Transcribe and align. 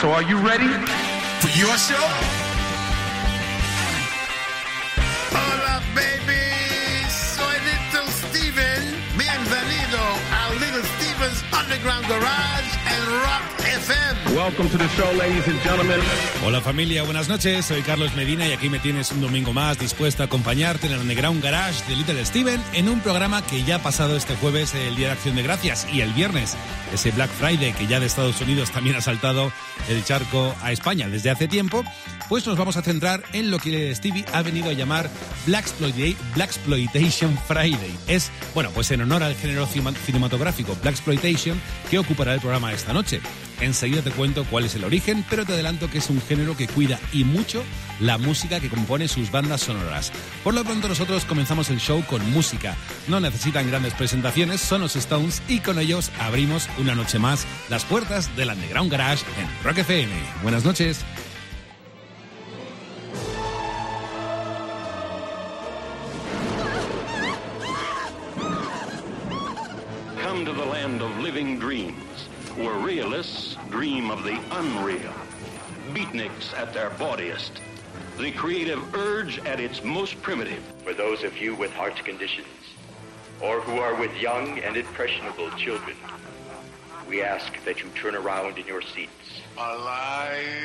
So 0.00 0.12
are 0.12 0.22
you 0.22 0.38
ready? 0.38 0.66
For 1.40 1.50
your 1.58 1.76
show? 1.76 2.39
Underground 11.70 12.08
Garage 12.08 12.76
and 12.88 13.08
Rock 13.22 13.60
FM. 13.60 14.34
Welcome 14.34 14.68
to 14.70 14.76
the 14.76 14.88
show, 14.88 15.08
ladies 15.16 15.46
and 15.46 15.60
gentlemen. 15.62 16.00
Hola 16.44 16.60
familia, 16.60 17.04
buenas 17.04 17.28
noches. 17.28 17.66
Soy 17.66 17.82
Carlos 17.82 18.12
Medina 18.16 18.44
y 18.48 18.52
aquí 18.52 18.68
me 18.68 18.80
tienes 18.80 19.12
un 19.12 19.20
domingo 19.20 19.52
más 19.52 19.78
dispuesto 19.78 20.24
a 20.24 20.26
acompañarte 20.26 20.88
en 20.88 20.94
el 20.94 21.00
Underground 21.00 21.40
Garage 21.40 21.88
de 21.88 21.94
Little 21.94 22.24
Steven 22.26 22.60
en 22.72 22.88
un 22.88 22.98
programa 22.98 23.42
que 23.42 23.62
ya 23.62 23.76
ha 23.76 23.78
pasado 23.78 24.16
este 24.16 24.34
jueves, 24.34 24.74
el 24.74 24.96
Día 24.96 25.06
de 25.08 25.12
Acción 25.12 25.36
de 25.36 25.44
Gracias, 25.44 25.86
y 25.92 26.00
el 26.00 26.12
viernes, 26.12 26.56
ese 26.92 27.12
Black 27.12 27.30
Friday 27.30 27.72
que 27.72 27.86
ya 27.86 28.00
de 28.00 28.06
Estados 28.06 28.40
Unidos 28.40 28.72
también 28.72 28.96
ha 28.96 29.00
saltado 29.00 29.52
el 29.88 30.04
charco 30.04 30.56
a 30.62 30.72
España 30.72 31.08
desde 31.08 31.30
hace 31.30 31.46
tiempo. 31.46 31.84
Pues 32.30 32.46
nos 32.46 32.56
vamos 32.56 32.76
a 32.76 32.82
centrar 32.82 33.24
en 33.32 33.50
lo 33.50 33.58
que 33.58 33.92
Stevie 33.92 34.24
ha 34.32 34.42
venido 34.42 34.70
a 34.70 34.72
llamar 34.72 35.10
Black 35.46 35.66
Exploitation 36.36 37.36
Friday. 37.48 37.92
Es, 38.06 38.30
bueno, 38.54 38.70
pues 38.72 38.88
en 38.92 39.00
honor 39.00 39.24
al 39.24 39.34
género 39.34 39.66
cinematográfico 39.66 40.76
Black 40.80 40.94
Exploitation 40.94 41.60
que 41.90 41.98
ocupará 41.98 42.32
el 42.32 42.40
programa 42.40 42.72
esta 42.72 42.92
noche. 42.92 43.20
Enseguida 43.60 44.02
te 44.02 44.12
cuento 44.12 44.44
cuál 44.48 44.64
es 44.64 44.76
el 44.76 44.84
origen, 44.84 45.24
pero 45.28 45.44
te 45.44 45.54
adelanto 45.54 45.90
que 45.90 45.98
es 45.98 46.08
un 46.08 46.22
género 46.22 46.56
que 46.56 46.68
cuida 46.68 47.00
y 47.12 47.24
mucho 47.24 47.64
la 47.98 48.16
música 48.16 48.60
que 48.60 48.70
compone 48.70 49.08
sus 49.08 49.32
bandas 49.32 49.62
sonoras. 49.62 50.12
Por 50.44 50.54
lo 50.54 50.62
pronto 50.62 50.86
nosotros 50.86 51.24
comenzamos 51.24 51.68
el 51.70 51.80
show 51.80 52.04
con 52.06 52.30
música. 52.30 52.76
No 53.08 53.18
necesitan 53.18 53.68
grandes 53.68 53.94
presentaciones, 53.94 54.60
son 54.60 54.82
los 54.82 54.94
Stones 54.94 55.42
y 55.48 55.58
con 55.58 55.80
ellos 55.80 56.12
abrimos 56.20 56.68
una 56.78 56.94
noche 56.94 57.18
más 57.18 57.44
las 57.68 57.84
puertas 57.84 58.34
del 58.36 58.50
Underground 58.50 58.92
Garage 58.92 59.24
en 59.36 59.48
Rock 59.64 59.78
FM. 59.78 60.14
Buenas 60.44 60.64
noches. 60.64 61.04
Where 72.60 72.78
realists 72.78 73.56
dream 73.70 74.10
of 74.10 74.22
the 74.22 74.38
unreal, 74.50 75.14
beatniks 75.94 76.52
at 76.58 76.74
their 76.74 76.90
bawdiest, 76.90 77.52
the 78.18 78.30
creative 78.32 78.94
urge 78.94 79.38
at 79.46 79.58
its 79.58 79.82
most 79.82 80.20
primitive. 80.20 80.62
For 80.84 80.92
those 80.92 81.24
of 81.24 81.38
you 81.38 81.54
with 81.54 81.72
heart 81.72 81.96
conditions, 82.04 82.46
or 83.40 83.62
who 83.62 83.78
are 83.78 83.94
with 83.94 84.14
young 84.20 84.58
and 84.58 84.76
impressionable 84.76 85.50
children, 85.52 85.96
we 87.08 87.22
ask 87.22 87.52
that 87.64 87.80
you 87.82 87.88
turn 87.94 88.14
around 88.14 88.58
in 88.58 88.66
your 88.66 88.82
seats. 88.82 89.19
Alive. 89.60 90.56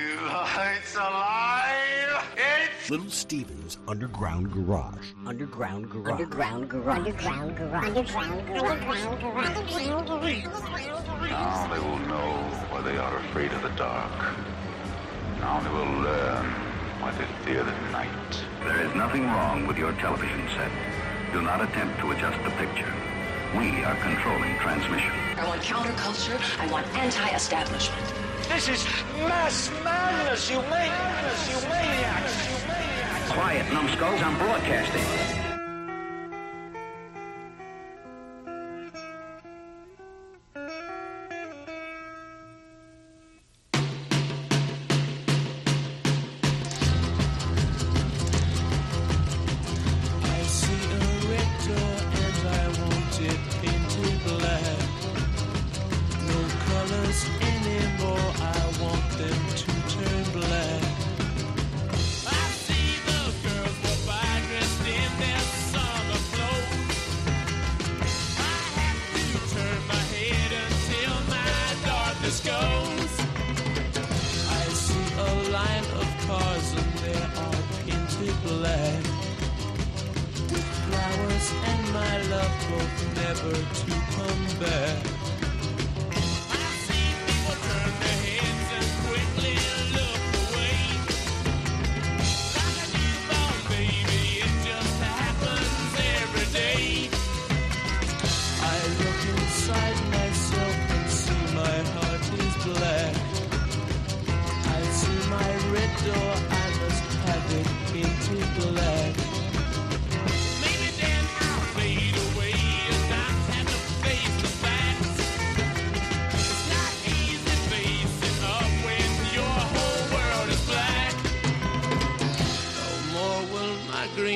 It's 0.78 0.96
alive. 0.96 2.24
It's 2.38 2.90
Little 2.90 3.10
Steven's 3.10 3.78
Underground 3.90 4.54
Garage. 4.54 5.12
Underground 5.26 5.90
Garage. 5.90 6.22
Underground 6.22 6.70
garage. 6.70 6.98
Underground 7.00 7.58
garage. 7.58 7.88
Underground 7.88 8.48
garage. 8.48 9.06
Underground 9.06 10.08
garage. 10.08 10.44
Now 11.30 11.68
they 11.74 11.80
will 11.80 12.00
know 12.08 12.32
why 12.70 12.82
they 12.84 12.96
are 12.96 13.18
afraid 13.18 13.52
of 13.52 13.62
the 13.64 13.70
dark. 13.72 14.34
Now 15.42 15.60
they 15.60 15.72
will 15.72 16.02
learn 16.02 16.46
why 17.02 17.12
they 17.12 17.26
fear 17.44 17.66
the 17.66 17.92
night. 17.92 18.46
There 18.64 18.80
is 18.80 18.96
nothing 18.96 19.26
wrong 19.26 19.68
with 19.68 19.78
your 19.78 19.92
television 19.94 20.48
set. 20.56 20.72
Do 21.34 21.42
not 21.42 21.60
attempt 21.62 22.00
to 22.00 22.12
adjust 22.12 22.42
the 22.46 22.52
picture. 22.52 22.94
We 23.58 23.84
are 23.84 23.96
controlling 23.98 24.58
transmission. 24.60 25.12
I 25.36 25.46
want 25.50 25.62
counterculture. 25.64 26.40
I 26.62 26.72
want 26.72 26.88
anti-establishment. 26.96 28.14
This 28.50 28.70
is 28.70 28.86
mass 29.28 29.72
madness, 29.84 30.50
you 30.50 30.62
maniacs, 30.62 31.50
you 31.50 31.70
maniacs, 31.70 32.50
you 32.50 32.68
maniacs. 32.68 33.32
Quiet, 33.32 33.74
numbskulls, 33.74 34.22
I'm 34.22 34.38
broadcasting. 34.38 35.45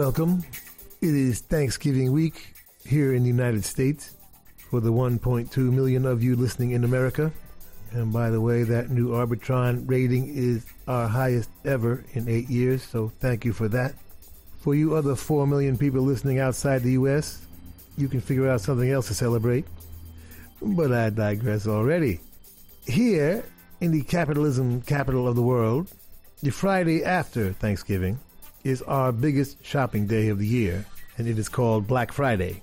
Welcome. 0.00 0.44
It 1.02 1.14
is 1.14 1.40
Thanksgiving 1.40 2.10
week 2.10 2.54
here 2.86 3.12
in 3.12 3.22
the 3.22 3.28
United 3.28 3.66
States 3.66 4.16
for 4.56 4.80
the 4.80 4.90
1.2 4.90 5.58
million 5.58 6.06
of 6.06 6.22
you 6.22 6.36
listening 6.36 6.70
in 6.70 6.84
America. 6.84 7.30
And 7.92 8.10
by 8.10 8.30
the 8.30 8.40
way, 8.40 8.62
that 8.62 8.88
new 8.88 9.10
Arbitron 9.10 9.86
rating 9.86 10.34
is 10.34 10.64
our 10.88 11.06
highest 11.06 11.50
ever 11.66 12.02
in 12.14 12.30
eight 12.30 12.48
years, 12.48 12.82
so 12.82 13.12
thank 13.20 13.44
you 13.44 13.52
for 13.52 13.68
that. 13.68 13.92
For 14.60 14.74
you 14.74 14.94
other 14.94 15.14
4 15.14 15.46
million 15.46 15.76
people 15.76 16.00
listening 16.00 16.38
outside 16.38 16.82
the 16.82 16.92
U.S., 16.92 17.44
you 17.98 18.08
can 18.08 18.22
figure 18.22 18.48
out 18.48 18.62
something 18.62 18.90
else 18.90 19.08
to 19.08 19.14
celebrate. 19.14 19.66
But 20.62 20.92
I 20.92 21.10
digress 21.10 21.66
already. 21.66 22.20
Here, 22.86 23.44
in 23.82 23.92
the 23.92 24.02
capitalism 24.04 24.80
capital 24.80 25.28
of 25.28 25.36
the 25.36 25.42
world, 25.42 25.92
the 26.42 26.52
Friday 26.52 27.04
after 27.04 27.52
Thanksgiving 27.52 28.18
is 28.64 28.82
our 28.82 29.12
biggest 29.12 29.64
shopping 29.64 30.06
day 30.06 30.28
of 30.28 30.38
the 30.38 30.46
year, 30.46 30.84
and 31.16 31.26
it 31.26 31.38
is 31.38 31.48
called 31.48 31.86
Black 31.86 32.12
Friday. 32.12 32.62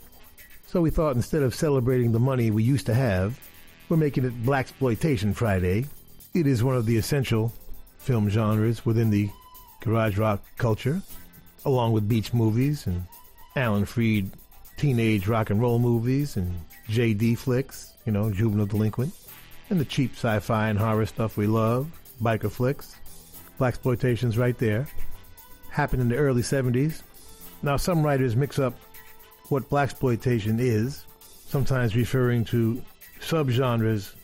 So 0.67 0.81
we 0.81 0.89
thought 0.89 1.15
instead 1.15 1.43
of 1.43 1.55
celebrating 1.55 2.11
the 2.11 2.19
money 2.19 2.51
we 2.51 2.63
used 2.63 2.85
to 2.87 2.93
have, 2.93 3.39
we're 3.89 3.97
making 3.97 4.25
it 4.25 4.43
Blaxploitation 4.43 5.35
Friday. 5.35 5.85
It 6.33 6.45
is 6.45 6.63
one 6.63 6.75
of 6.75 6.85
the 6.85 6.97
essential 6.97 7.53
film 7.97 8.29
genres 8.29 8.85
within 8.85 9.09
the 9.09 9.29
garage 9.79 10.17
rock 10.17 10.43
culture, 10.57 11.01
along 11.65 11.93
with 11.93 12.09
beach 12.09 12.33
movies 12.33 12.85
and 12.85 13.03
Alan 13.55 13.85
Freed 13.85 14.29
teenage 14.75 15.27
rock 15.27 15.49
and 15.49 15.59
roll 15.59 15.79
movies 15.79 16.35
and 16.37 16.53
JD 16.89 17.37
flicks, 17.37 17.93
you 18.05 18.11
know, 18.11 18.31
juvenile 18.31 18.65
delinquent, 18.65 19.13
and 19.69 19.79
the 19.79 19.85
cheap 19.85 20.13
sci-fi 20.13 20.69
and 20.69 20.77
horror 20.77 21.05
stuff 21.05 21.37
we 21.37 21.47
love, 21.47 21.87
biker 22.21 22.51
flicks. 22.51 22.95
Blaxploitation's 23.59 24.37
right 24.37 24.57
there. 24.57 24.87
Happened 25.77 26.01
in 26.01 26.09
the 26.09 26.15
early 26.15 26.41
70s. 26.41 27.03
Now 27.61 27.77
some 27.77 28.01
writers 28.01 28.35
mix 28.35 28.57
up 28.57 28.73
what 29.49 29.69
blaxploitation 29.69 30.59
is, 30.59 31.05
sometimes 31.45 31.95
referring 31.95 32.45
to 32.45 32.81
subgenres 33.19 34.15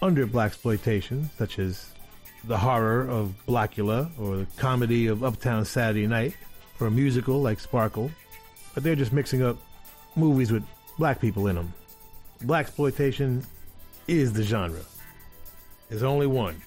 under 0.00 0.24
blaxploitation, 0.24 1.28
such 1.36 1.58
as 1.58 1.90
the 2.44 2.56
horror 2.56 3.08
of 3.08 3.34
Blacula 3.44 4.08
or 4.20 4.36
the 4.36 4.46
comedy 4.56 5.08
of 5.08 5.24
Uptown 5.24 5.64
Saturday 5.64 6.06
Night 6.06 6.36
or 6.78 6.86
a 6.86 6.92
musical 6.92 7.42
like 7.42 7.58
Sparkle, 7.58 8.08
but 8.72 8.84
they're 8.84 8.94
just 8.94 9.12
mixing 9.12 9.42
up 9.42 9.56
movies 10.14 10.52
with 10.52 10.62
black 10.96 11.20
people 11.20 11.48
in 11.48 11.56
them. 11.56 11.74
Blaxploitation 12.44 13.44
is 14.06 14.32
the 14.32 14.44
genre. 14.44 14.82
There's 15.88 16.04
only 16.04 16.28
one. 16.28 16.62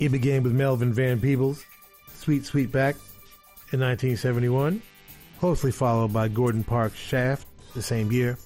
It 0.00 0.08
began 0.08 0.42
with 0.42 0.54
Melvin 0.54 0.94
Van 0.94 1.20
Peebles, 1.20 1.66
Sweet 2.14 2.44
Sweetback, 2.44 2.96
in 3.72 3.80
1971, 3.80 4.82
closely 5.40 5.72
followed 5.72 6.12
by 6.12 6.28
Gordon 6.28 6.62
Parks' 6.62 6.98
Shaft 6.98 7.46
the 7.74 7.82
same 7.82 8.12
year. 8.12 8.38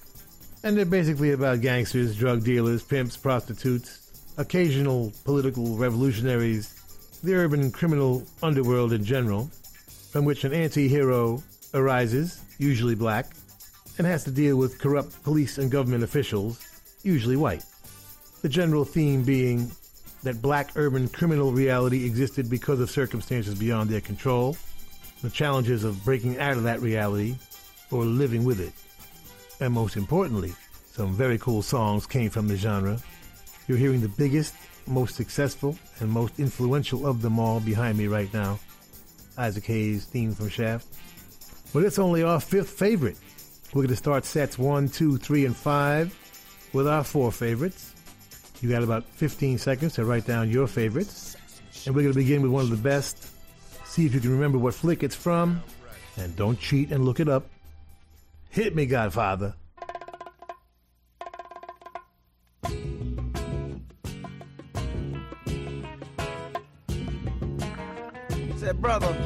And 0.63 0.77
they're 0.77 0.85
basically 0.85 1.31
about 1.31 1.61
gangsters, 1.61 2.15
drug 2.15 2.43
dealers, 2.43 2.83
pimps, 2.83 3.17
prostitutes, 3.17 4.33
occasional 4.37 5.11
political 5.25 5.75
revolutionaries, 5.75 6.73
the 7.23 7.35
urban 7.35 7.71
criminal 7.71 8.23
underworld 8.41 8.93
in 8.93 9.03
general, 9.03 9.51
from 10.11 10.25
which 10.25 10.43
an 10.43 10.53
anti 10.53 10.87
hero 10.87 11.43
arises, 11.73 12.41
usually 12.57 12.95
black, 12.95 13.33
and 13.97 14.07
has 14.07 14.23
to 14.23 14.31
deal 14.31 14.55
with 14.55 14.79
corrupt 14.79 15.21
police 15.23 15.57
and 15.57 15.71
government 15.71 16.03
officials, 16.03 16.65
usually 17.03 17.35
white. 17.35 17.63
The 18.41 18.49
general 18.49 18.85
theme 18.85 19.23
being 19.23 19.71
that 20.23 20.41
black 20.41 20.71
urban 20.75 21.07
criminal 21.09 21.51
reality 21.51 22.05
existed 22.05 22.49
because 22.49 22.79
of 22.79 22.89
circumstances 22.89 23.55
beyond 23.55 23.89
their 23.89 24.01
control, 24.01 24.57
the 25.21 25.29
challenges 25.29 25.83
of 25.83 26.03
breaking 26.03 26.39
out 26.39 26.57
of 26.57 26.63
that 26.63 26.81
reality 26.81 27.35
or 27.91 28.03
living 28.03 28.43
with 28.43 28.59
it. 28.59 28.73
And 29.59 29.73
most 29.73 29.97
importantly, 29.97 30.53
some 30.91 31.13
very 31.13 31.37
cool 31.37 31.61
songs 31.61 32.05
came 32.05 32.29
from 32.29 32.47
the 32.47 32.57
genre. 32.57 32.99
You're 33.67 33.77
hearing 33.77 34.01
the 34.01 34.09
biggest, 34.09 34.55
most 34.85 35.15
successful, 35.15 35.77
and 35.99 36.09
most 36.09 36.39
influential 36.39 37.05
of 37.05 37.21
them 37.21 37.39
all 37.39 37.59
behind 37.59 37.97
me 37.97 38.07
right 38.07 38.31
now. 38.33 38.59
Isaac 39.37 39.65
Hayes' 39.65 40.05
theme 40.05 40.33
from 40.33 40.49
Shaft. 40.49 40.87
But 41.73 41.83
it's 41.83 41.99
only 41.99 42.23
our 42.23 42.39
fifth 42.39 42.69
favorite. 42.69 43.17
We're 43.73 43.83
going 43.83 43.89
to 43.89 43.95
start 43.95 44.25
sets 44.25 44.57
one, 44.57 44.89
two, 44.89 45.17
three, 45.17 45.45
and 45.45 45.55
five 45.55 46.17
with 46.73 46.87
our 46.87 47.03
four 47.03 47.31
favorites. 47.31 47.93
You 48.61 48.69
got 48.69 48.83
about 48.83 49.05
15 49.05 49.57
seconds 49.57 49.93
to 49.95 50.05
write 50.05 50.25
down 50.25 50.49
your 50.49 50.67
favorites. 50.67 51.35
And 51.85 51.95
we're 51.95 52.01
going 52.01 52.13
to 52.13 52.19
begin 52.19 52.41
with 52.41 52.51
one 52.51 52.63
of 52.63 52.69
the 52.69 52.77
best. 52.77 53.31
See 53.97 54.05
if 54.05 54.13
you 54.13 54.19
can 54.19 54.29
remember 54.29 54.59
what 54.59 54.75
flick 54.75 55.01
it's 55.01 55.15
from. 55.15 55.63
And 56.17 56.35
don't 56.35 56.59
cheat 56.59 56.91
and 56.91 57.03
look 57.03 57.19
it 57.19 57.27
up. 57.27 57.49
Hit 58.51 58.75
me, 58.75 58.85
Godfather. 58.85 59.55
Said, 68.57 68.79
brother, 68.79 69.17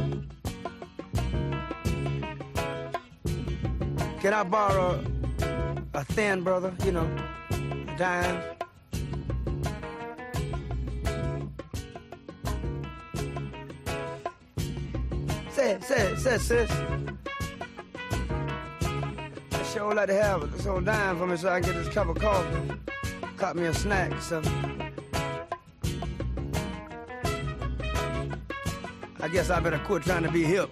can 4.22 4.34
I 4.34 4.44
borrow 4.44 5.04
a 5.94 6.06
thin 6.06 6.44
brother, 6.46 6.74
you 6.86 6.94
know, 6.94 7.18
a 7.50 7.96
dime? 7.98 8.61
Say 15.80 16.12
it, 16.12 16.20
say 16.20 16.38
sis. 16.38 16.70
I 19.52 19.64
sure 19.72 19.88
would 19.88 19.96
like 19.96 20.08
to 20.08 20.22
have 20.22 20.52
this 20.52 20.66
old 20.68 20.84
dime 20.84 21.18
for 21.18 21.26
me 21.26 21.38
so 21.38 21.48
I 21.48 21.62
can 21.62 21.72
get 21.72 21.82
this 21.82 21.94
cup 21.94 22.10
of 22.10 22.20
coffee. 22.20 22.74
Cut 23.38 23.56
me 23.56 23.68
a 23.68 23.74
snack 23.74 24.22
something. 24.22 24.92
I 29.22 29.28
guess 29.30 29.50
I 29.50 29.62
better 29.62 29.80
quit 29.80 30.04
trying 30.04 30.24
to 30.24 30.32
be 30.32 30.44
hip 30.44 30.70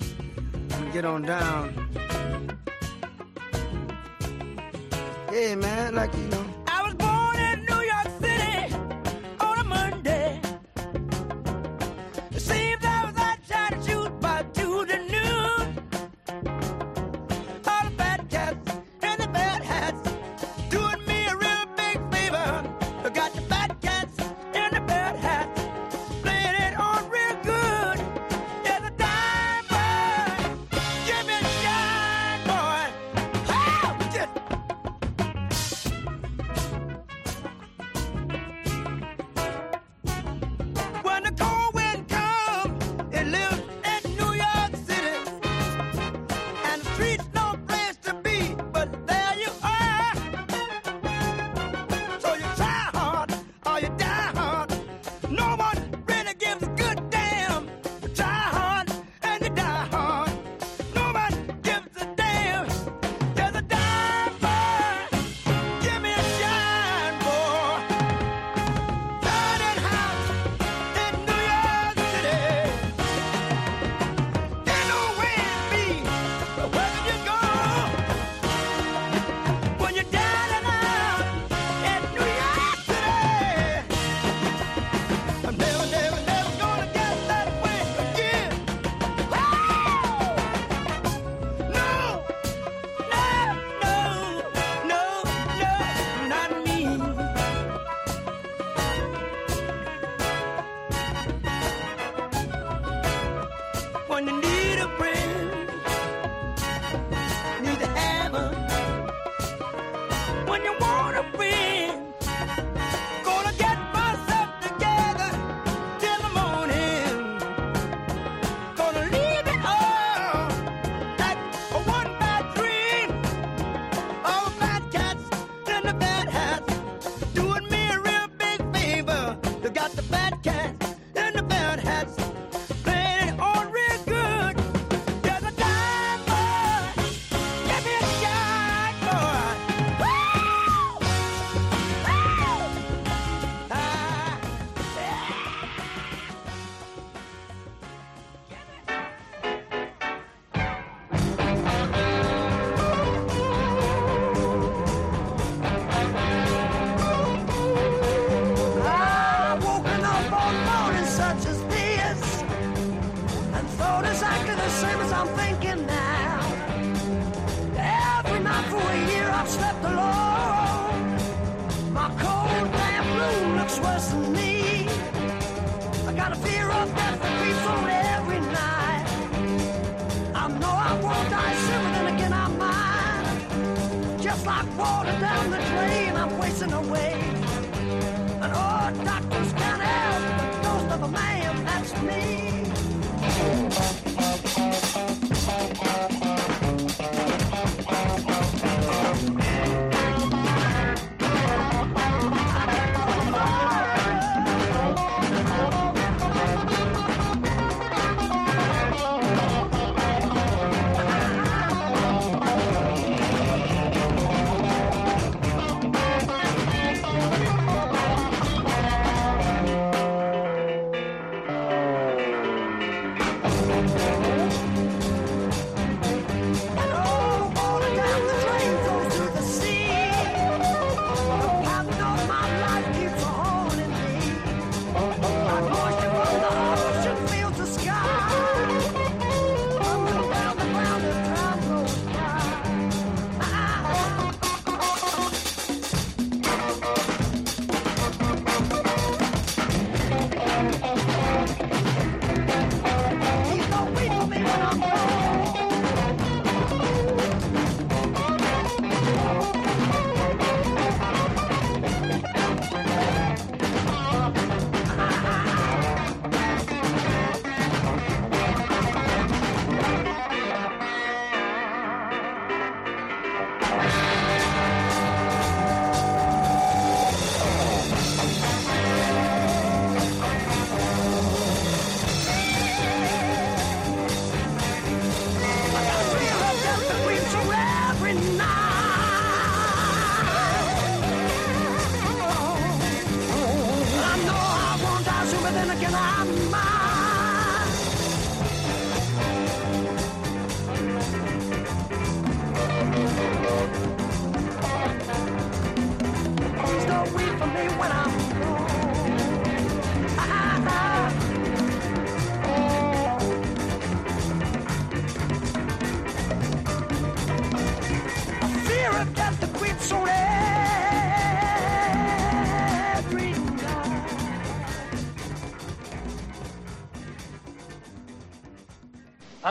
and 0.00 0.92
get 0.92 1.04
on 1.04 1.20
down. 1.22 1.74
Hey 5.28 5.54
man, 5.54 5.96
like 5.96 6.14
you 6.14 6.28
know. 6.28 6.43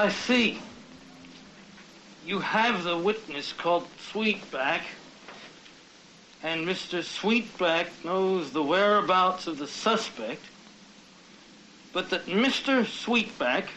I 0.04 0.10
see. 0.10 0.60
You 2.26 2.40
have 2.40 2.84
the 2.84 2.98
witness 2.98 3.54
called 3.54 3.88
Sweetback, 4.12 4.82
and 6.44 6.68
Mr. 6.68 7.02
Sweetback 7.02 7.88
knows 8.04 8.52
the 8.52 8.62
whereabouts 8.62 9.48
of 9.48 9.60
the 9.60 9.66
suspect, 9.66 10.42
but 11.94 12.10
that 12.10 12.26
Mr. 12.26 12.84
Sweetback 12.84 13.68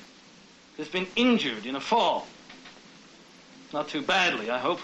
has 0.78 0.88
been 0.88 1.06
injured 1.14 1.64
in 1.64 1.76
a 1.76 1.80
fall. 1.80 2.26
Not 3.72 3.86
too 3.86 4.02
badly, 4.02 4.50
I 4.50 4.58
hope. 4.58 4.80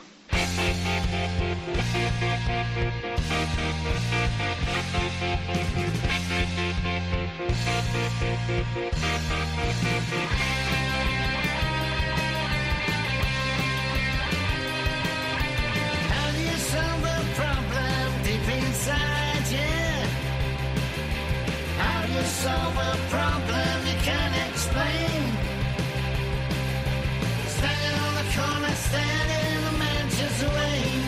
You 16.73 16.79
the 16.79 17.19
problem 17.35 18.09
deep 18.25 18.49
inside 18.49 19.47
you? 19.57 19.75
How 21.77 22.01
you 22.15 22.23
solve 22.25 22.77
a 22.77 22.97
problem 23.11 23.77
you 23.91 23.99
can't 24.09 24.37
explain? 24.49 25.23
Standing 27.57 27.97
on 28.07 28.13
the 28.21 28.27
corner, 28.37 28.75
standing 28.89 29.53
in 29.53 29.61
the 29.67 29.75
Manchester 29.85 30.51
rain. 30.61 31.03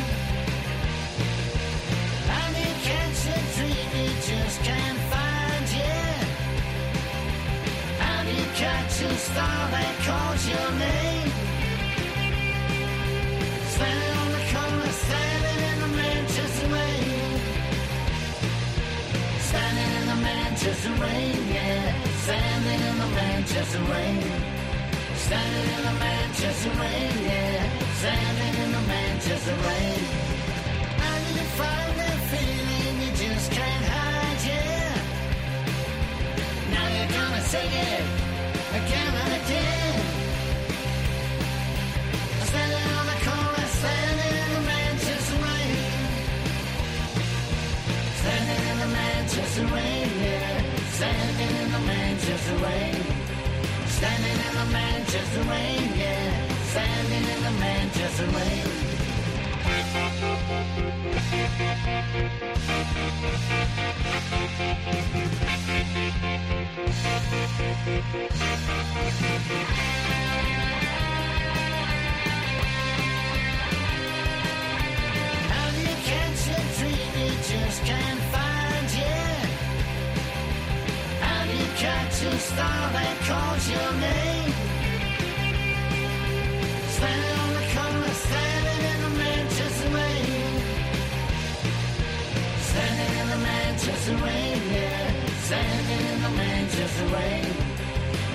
Do 2.55 2.61
you 2.61 2.75
catch 2.89 3.21
a 3.27 3.39
dream 3.57 3.91
you 4.05 4.11
just 4.21 4.61
can't 4.69 5.01
find? 5.13 5.69
How 8.01 8.23
do 8.23 8.31
you 8.31 8.49
catch 8.55 9.01
a 9.01 9.15
star 9.17 9.71
that 9.75 9.95
calls 10.07 10.43
your 10.47 10.71
name? 10.85 11.31
Standing 13.75 14.15
on 14.23 14.29
the 14.37 14.45
corner, 14.53 14.93
standing 14.93 15.34
Manchester 20.65 20.93
rain, 20.93 21.49
yeah. 21.53 22.05
Standing 22.25 22.81
in 22.89 22.97
the 22.97 23.07
Manchester 23.15 23.81
rain. 23.81 24.23
Standing 25.15 25.69
in 25.77 25.83
the 25.85 25.93
Manchester 26.01 26.71
rain, 26.71 27.13
yeah. 27.23 27.69
Standing 28.01 28.55
in 28.65 28.73
the 28.73 28.81
Manchester 28.89 29.57
rain. 29.69 30.01
Do 30.97 31.35
you 31.37 31.47
find 31.61 31.99
that 32.01 32.19
feeling 32.33 32.97
you 33.03 33.13
just 33.13 33.53
can't 33.53 33.85
hide, 33.85 34.41
yeah? 34.49 34.97
Now 36.71 36.87
you're 36.97 37.13
gonna 37.13 37.43
sing 37.43 37.71
it 37.71 38.05
again 38.73 39.15
and 39.23 39.33
again. 39.45 40.14
Manchester 49.55 49.77
rain. 49.77 50.09
Standing 50.91 51.57
in 51.63 51.71
the 51.71 51.79
Manchester 51.79 52.57
rain. 52.57 53.05
Standing 53.87 54.39
in 54.47 54.55
the 54.55 54.65
Manchester 54.73 55.43
rain, 55.43 55.95
yeah. 55.97 56.49
Standing 56.65 57.23
in 57.23 57.43
the 57.45 57.51
Manchester 57.61 58.27
rain. 58.27 58.85
Do 75.75 75.81
you 75.81 75.97
catch 76.05 76.84
star 82.33 82.93
that 82.93 83.17
calls 83.29 83.69
your 83.69 83.93
name. 84.01 84.53
Standing 88.15 88.81
in 88.91 88.99
the 89.03 89.11
Manchester 89.19 89.89
rain. 89.91 90.25
Standing 92.71 93.15
in 93.21 93.27
the 93.31 93.39
Manchester 93.39 94.17
rain, 94.25 94.61
yeah. 94.73 95.11
Standing 95.47 96.03
in 96.13 96.19
the 96.23 96.31
Manchester 96.31 97.07
rain. 97.15 97.55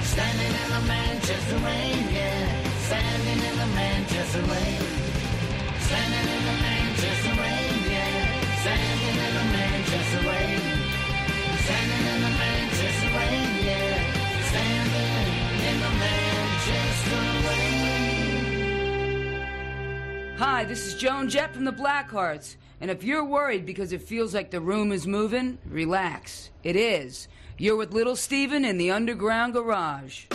Standing 0.02 0.54
in 0.62 0.70
the 0.76 0.82
Manchester 0.88 1.58
rain, 1.66 2.04
yeah. 2.14 2.48
Standing 2.88 3.40
in 3.48 3.56
the 3.58 3.70
Manchester 3.80 4.44
rain. 4.54 4.82
Standing 5.88 6.28
in 6.36 6.42
the 6.50 6.56
Manchester 6.66 7.34
rain, 7.42 7.78
yeah. 7.94 8.16
Standing 8.62 9.18
in 9.26 9.32
the 9.38 9.46
Manchester 9.58 10.22
rain. 10.30 10.62
Standing 11.66 12.06
in 12.14 12.22
the 12.22 12.30
Manchester 12.30 12.68
rain. 12.68 12.69
Hi, 20.38 20.64
this 20.64 20.88
is 20.88 20.96
Joan 20.96 21.28
Jett 21.28 21.54
from 21.54 21.66
the 21.66 21.74
Blackhearts. 21.74 22.56
And 22.80 22.90
if 22.90 23.04
you're 23.04 23.26
worried 23.26 23.66
because 23.66 23.92
it 23.92 24.02
feels 24.02 24.34
like 24.34 24.52
the 24.52 24.62
room 24.62 24.94
is 24.94 25.06
moving, 25.06 25.58
relax. 25.66 26.52
It 26.64 26.78
is. 26.78 27.28
You're 27.58 27.76
with 27.76 27.94
Little 27.94 28.16
Steven 28.16 28.64
in 28.64 28.78
the 28.78 28.92
Underground 28.92 29.52
Garage. 29.52 30.28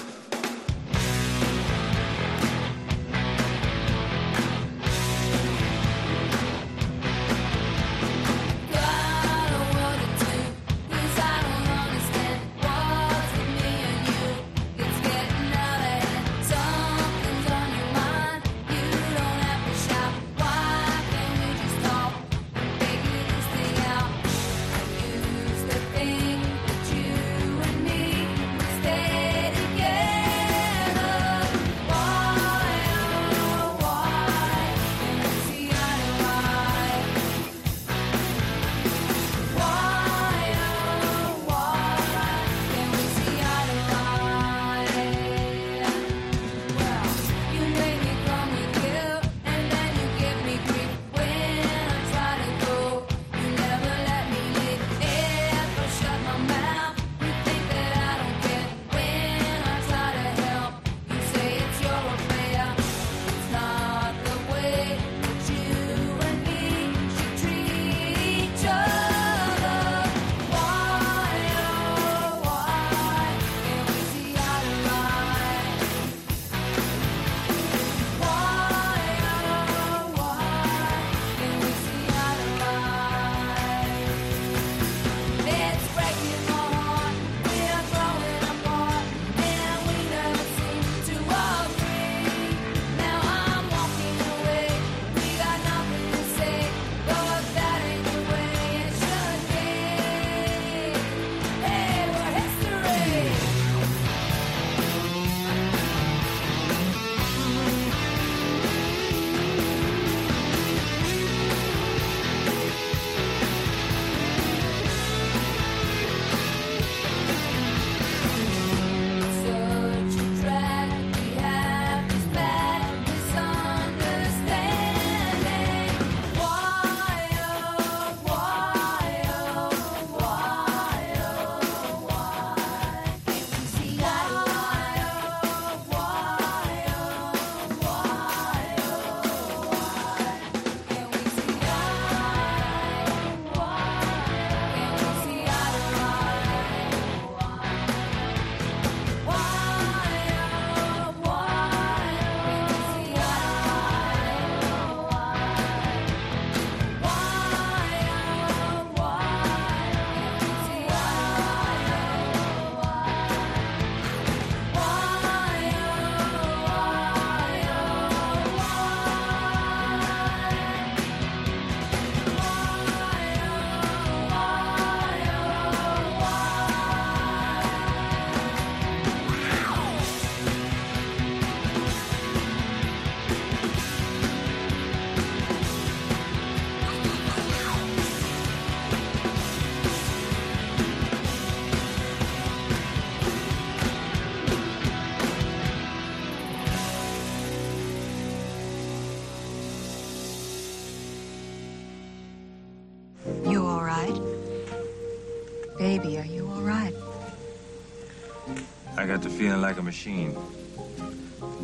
Feeling 209.45 209.61
like 209.61 209.77
a 209.77 209.83
machine. 209.83 210.35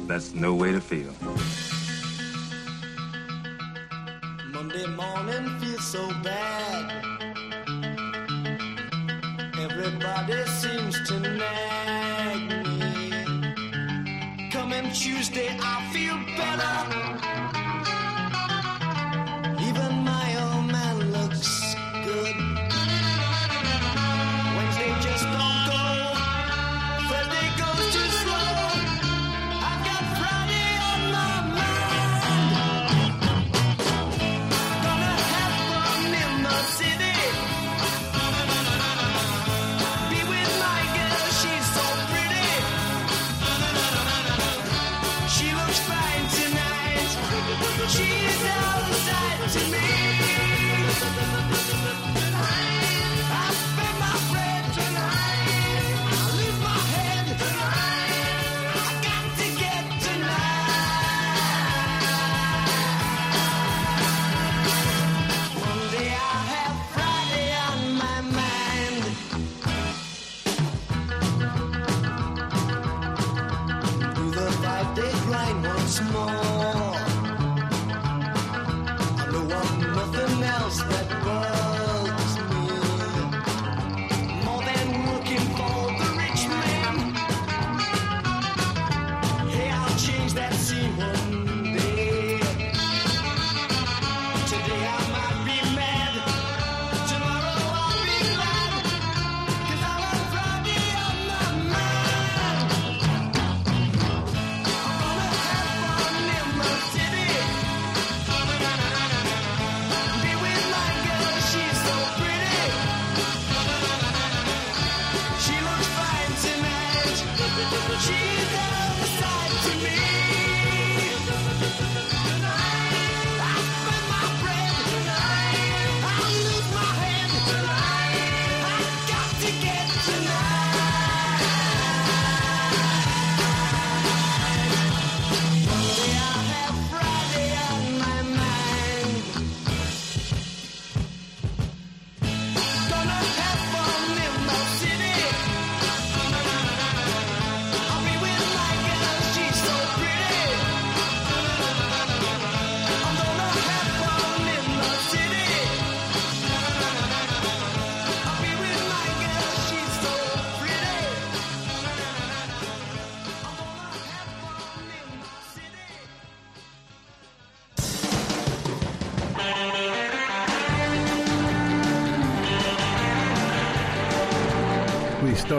That's 0.07 0.35
no 0.35 0.55
way 0.55 0.71
to 0.73 0.83
feel. 0.83 1.10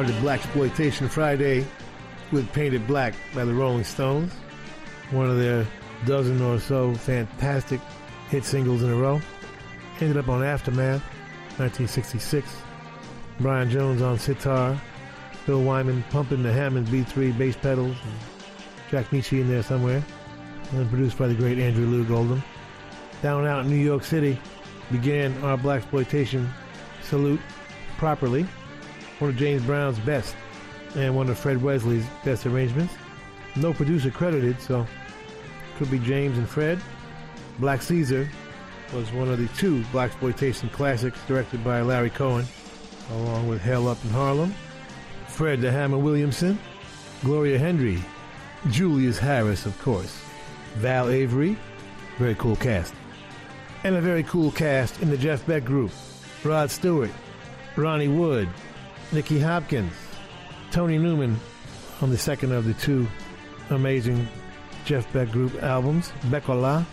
Started 0.01 0.23
Blaxploitation 0.23 1.07
Friday 1.07 1.63
with 2.31 2.51
Paint 2.53 2.73
It 2.73 2.87
Black 2.87 3.13
by 3.35 3.45
the 3.45 3.53
Rolling 3.53 3.83
Stones, 3.83 4.33
one 5.11 5.29
of 5.29 5.37
their 5.37 5.63
dozen 6.07 6.41
or 6.41 6.59
so 6.59 6.95
fantastic 6.95 7.79
hit 8.29 8.43
singles 8.43 8.81
in 8.81 8.89
a 8.89 8.95
row. 8.95 9.21
Ended 9.99 10.17
up 10.17 10.27
on 10.27 10.43
Aftermath, 10.43 11.03
1966. 11.59 12.51
Brian 13.41 13.69
Jones 13.69 14.01
on 14.01 14.17
sitar, 14.17 14.81
Bill 15.45 15.61
Wyman 15.61 16.03
pumping 16.09 16.41
the 16.41 16.51
Hammond 16.51 16.87
B3 16.87 17.37
bass 17.37 17.55
pedals, 17.55 17.95
Jack 18.89 19.05
Nitzsche 19.11 19.41
in 19.41 19.49
there 19.49 19.61
somewhere, 19.61 20.03
and 20.71 20.89
produced 20.89 21.19
by 21.19 21.27
the 21.27 21.35
great 21.35 21.59
Andrew 21.59 21.85
Loog 21.85 22.09
Oldham. 22.09 22.41
Down 23.21 23.45
out 23.45 23.65
in 23.65 23.69
New 23.69 23.75
York 23.75 24.03
City 24.03 24.39
began 24.91 25.37
our 25.43 25.59
Blaxploitation 25.59 26.49
salute 27.03 27.41
properly, 27.99 28.47
one 29.21 29.29
of 29.29 29.37
James 29.37 29.63
Brown's 29.63 29.99
best 29.99 30.35
and 30.95 31.15
one 31.15 31.29
of 31.29 31.37
Fred 31.37 31.61
Wesley's 31.61 32.05
best 32.25 32.47
arrangements. 32.47 32.93
No 33.55 33.71
producer 33.71 34.09
credited, 34.09 34.59
so 34.59 34.87
could 35.77 35.91
be 35.91 35.99
James 35.99 36.37
and 36.39 36.49
Fred. 36.49 36.81
Black 37.59 37.83
Caesar 37.83 38.27
was 38.93 39.11
one 39.13 39.29
of 39.29 39.37
the 39.37 39.47
two 39.49 39.83
blaxploitation 39.93 40.71
classics 40.71 41.19
directed 41.27 41.63
by 41.63 41.81
Larry 41.81 42.09
Cohen, 42.09 42.45
along 43.11 43.47
with 43.47 43.61
Hell 43.61 43.87
Up 43.87 44.03
in 44.03 44.09
Harlem, 44.09 44.55
Fred 45.27 45.61
the 45.61 45.71
Hammer 45.71 45.99
Williamson, 45.99 46.57
Gloria 47.23 47.59
Hendry, 47.59 48.03
Julius 48.69 49.19
Harris, 49.19 49.67
of 49.67 49.79
course, 49.81 50.19
Val 50.75 51.09
Avery, 51.09 51.55
very 52.17 52.35
cool 52.35 52.55
cast, 52.55 52.93
and 53.83 53.95
a 53.95 54.01
very 54.01 54.23
cool 54.23 54.51
cast 54.51 54.99
in 55.01 55.11
the 55.11 55.17
Jeff 55.17 55.45
Beck 55.45 55.63
group: 55.63 55.91
Rod 56.43 56.71
Stewart, 56.71 57.11
Ronnie 57.75 58.07
Wood, 58.07 58.49
Nicky 59.13 59.39
Hopkins, 59.39 59.91
Tony 60.71 60.97
Newman 60.97 61.37
on 62.01 62.09
the 62.09 62.17
second 62.17 62.53
of 62.53 62.63
the 62.65 62.73
two 62.75 63.05
amazing 63.69 64.25
Jeff 64.85 65.11
Beck 65.11 65.29
group 65.31 65.61
albums, 65.61 66.13
Beck-Ola. 66.25 66.85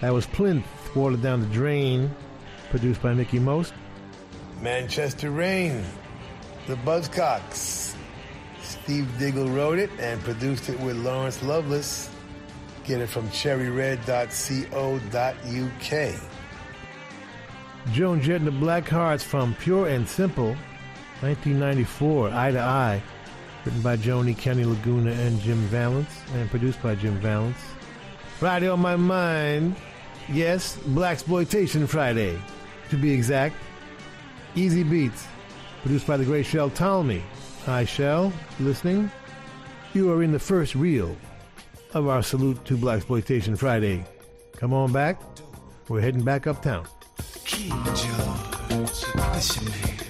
That 0.00 0.14
was 0.14 0.26
Plynth, 0.26 0.64
Watered 0.94 1.20
Down 1.22 1.40
the 1.40 1.46
Drain, 1.48 2.10
produced 2.70 3.02
by 3.02 3.12
Mickie 3.12 3.38
Most. 3.38 3.74
Manchester 4.62 5.30
Rain, 5.30 5.84
The 6.66 6.76
Buzzcocks. 6.76 7.94
Steve 8.62 9.06
Diggle 9.18 9.48
wrote 9.48 9.78
it 9.78 9.90
and 9.98 10.20
produced 10.22 10.70
it 10.70 10.80
with 10.80 10.96
Lawrence 10.96 11.42
Lovelace. 11.42 12.08
Get 12.84 13.00
it 13.00 13.08
from 13.08 13.30
cherryred.co.uk. 13.30 14.04
Joan 17.92 18.20
Jett 18.20 18.36
and 18.36 18.46
the 18.46 18.50
Blackhearts 18.50 19.22
from 19.22 19.54
Pure 19.56 19.88
and 19.88 20.08
Simple, 20.08 20.56
1994, 21.20 22.30
Eye 22.30 22.50
to 22.52 22.60
Eye, 22.60 23.02
written 23.64 23.82
by 23.82 23.96
Joni, 23.96 24.36
Kenny 24.36 24.64
Laguna, 24.64 25.10
and 25.10 25.40
Jim 25.40 25.58
Vallance, 25.66 26.20
and 26.34 26.48
produced 26.48 26.80
by 26.82 26.94
Jim 26.94 27.18
Vallance. 27.18 27.58
Friday 28.38 28.68
on 28.68 28.80
my 28.80 28.94
mind, 28.94 29.74
yes, 30.28 30.76
Blaxploitation 30.78 31.88
Friday, 31.88 32.38
to 32.90 32.96
be 32.96 33.12
exact. 33.12 33.56
Easybeats, 34.54 35.26
produced 35.82 36.06
by 36.06 36.16
the 36.16 36.24
great 36.24 36.46
Shel 36.46 36.70
Talmy. 36.70 37.22
Hi, 37.66 37.84
Shel, 37.84 38.32
listening. 38.60 39.10
You 39.94 40.12
are 40.12 40.22
in 40.22 40.30
the 40.30 40.38
first 40.38 40.74
reel 40.74 41.16
of 41.94 42.06
our 42.06 42.22
salute 42.22 42.64
to 42.66 42.76
Blaxploitation 42.76 43.58
Friday. 43.58 44.04
Come 44.56 44.72
on 44.72 44.92
back. 44.92 45.20
We're 45.88 46.00
heading 46.00 46.22
back 46.22 46.46
uptown. 46.46 46.86
King 47.44 47.72
George, 47.84 49.16
listen 49.34 49.64
man. 49.64 50.07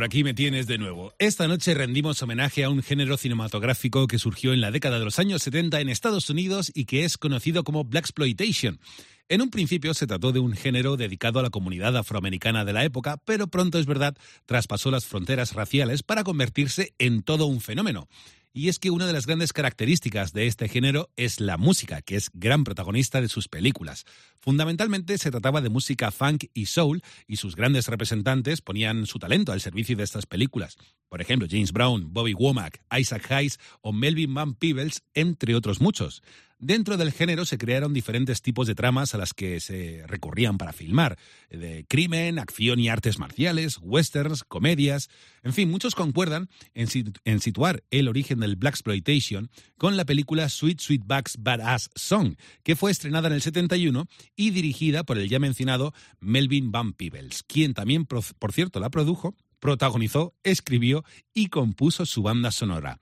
Por 0.00 0.04
aquí 0.04 0.24
me 0.24 0.32
tienes 0.32 0.66
de 0.66 0.78
nuevo. 0.78 1.12
Esta 1.18 1.46
noche 1.46 1.74
rendimos 1.74 2.22
homenaje 2.22 2.64
a 2.64 2.70
un 2.70 2.82
género 2.82 3.18
cinematográfico 3.18 4.06
que 4.06 4.18
surgió 4.18 4.54
en 4.54 4.62
la 4.62 4.70
década 4.70 4.98
de 4.98 5.04
los 5.04 5.18
años 5.18 5.42
70 5.42 5.78
en 5.78 5.90
Estados 5.90 6.30
Unidos 6.30 6.72
y 6.74 6.86
que 6.86 7.04
es 7.04 7.18
conocido 7.18 7.64
como 7.64 7.84
Black 7.84 8.04
Exploitation. 8.04 8.80
En 9.28 9.42
un 9.42 9.50
principio 9.50 9.92
se 9.92 10.06
trató 10.06 10.32
de 10.32 10.38
un 10.38 10.54
género 10.54 10.96
dedicado 10.96 11.38
a 11.38 11.42
la 11.42 11.50
comunidad 11.50 11.96
afroamericana 11.98 12.64
de 12.64 12.72
la 12.72 12.84
época, 12.84 13.18
pero 13.24 13.48
pronto 13.48 13.78
es 13.78 13.84
verdad, 13.84 14.16
traspasó 14.46 14.90
las 14.90 15.04
fronteras 15.04 15.52
raciales 15.52 16.02
para 16.02 16.24
convertirse 16.24 16.94
en 16.98 17.22
todo 17.22 17.44
un 17.44 17.60
fenómeno. 17.60 18.08
Y 18.52 18.68
es 18.68 18.80
que 18.80 18.90
una 18.90 19.06
de 19.06 19.12
las 19.12 19.26
grandes 19.26 19.52
características 19.52 20.32
de 20.32 20.48
este 20.48 20.68
género 20.68 21.08
es 21.16 21.38
la 21.38 21.56
música, 21.56 22.02
que 22.02 22.16
es 22.16 22.30
gran 22.34 22.64
protagonista 22.64 23.20
de 23.20 23.28
sus 23.28 23.46
películas. 23.46 24.04
Fundamentalmente 24.40 25.18
se 25.18 25.30
trataba 25.30 25.60
de 25.60 25.68
música 25.68 26.10
funk 26.10 26.46
y 26.52 26.66
soul, 26.66 27.00
y 27.28 27.36
sus 27.36 27.54
grandes 27.54 27.86
representantes 27.86 28.60
ponían 28.60 29.06
su 29.06 29.20
talento 29.20 29.52
al 29.52 29.60
servicio 29.60 29.96
de 29.96 30.02
estas 30.02 30.26
películas. 30.26 30.78
Por 31.08 31.20
ejemplo, 31.20 31.46
James 31.48 31.72
Brown, 31.72 32.12
Bobby 32.12 32.34
Womack, 32.34 32.82
Isaac 32.98 33.30
Hayes 33.30 33.58
o 33.82 33.92
Melvin 33.92 34.34
Van 34.34 34.54
Peebles, 34.54 35.02
entre 35.14 35.54
otros 35.54 35.80
muchos. 35.80 36.22
Dentro 36.62 36.98
del 36.98 37.10
género 37.10 37.46
se 37.46 37.56
crearon 37.56 37.94
diferentes 37.94 38.42
tipos 38.42 38.66
de 38.66 38.74
tramas 38.74 39.14
a 39.14 39.18
las 39.18 39.32
que 39.32 39.60
se 39.60 40.04
recurrían 40.06 40.58
para 40.58 40.74
filmar, 40.74 41.16
de 41.48 41.86
crimen, 41.88 42.38
acción 42.38 42.78
y 42.78 42.90
artes 42.90 43.18
marciales, 43.18 43.78
westerns, 43.80 44.44
comedias, 44.44 45.08
en 45.42 45.54
fin, 45.54 45.70
muchos 45.70 45.94
concuerdan 45.94 46.50
en, 46.74 46.88
sit- 46.88 47.18
en 47.24 47.40
situar 47.40 47.82
el 47.90 48.08
origen 48.08 48.40
del 48.40 48.56
Black 48.56 48.74
Exploitation 48.74 49.48
con 49.78 49.96
la 49.96 50.04
película 50.04 50.50
Sweet 50.50 50.80
Sweetback's 50.80 51.38
Badass 51.38 51.88
Song, 51.94 52.34
que 52.62 52.76
fue 52.76 52.90
estrenada 52.90 53.28
en 53.28 53.34
el 53.34 53.40
71 53.40 54.06
y 54.36 54.50
dirigida 54.50 55.02
por 55.02 55.16
el 55.16 55.30
ya 55.30 55.38
mencionado 55.38 55.94
Melvin 56.20 56.70
Van 56.72 56.92
Peebles, 56.92 57.42
quien 57.42 57.72
también, 57.72 58.04
por 58.04 58.52
cierto, 58.52 58.80
la 58.80 58.90
produjo, 58.90 59.34
protagonizó, 59.60 60.34
escribió 60.42 61.04
y 61.32 61.46
compuso 61.48 62.04
su 62.04 62.20
banda 62.22 62.50
sonora. 62.50 63.00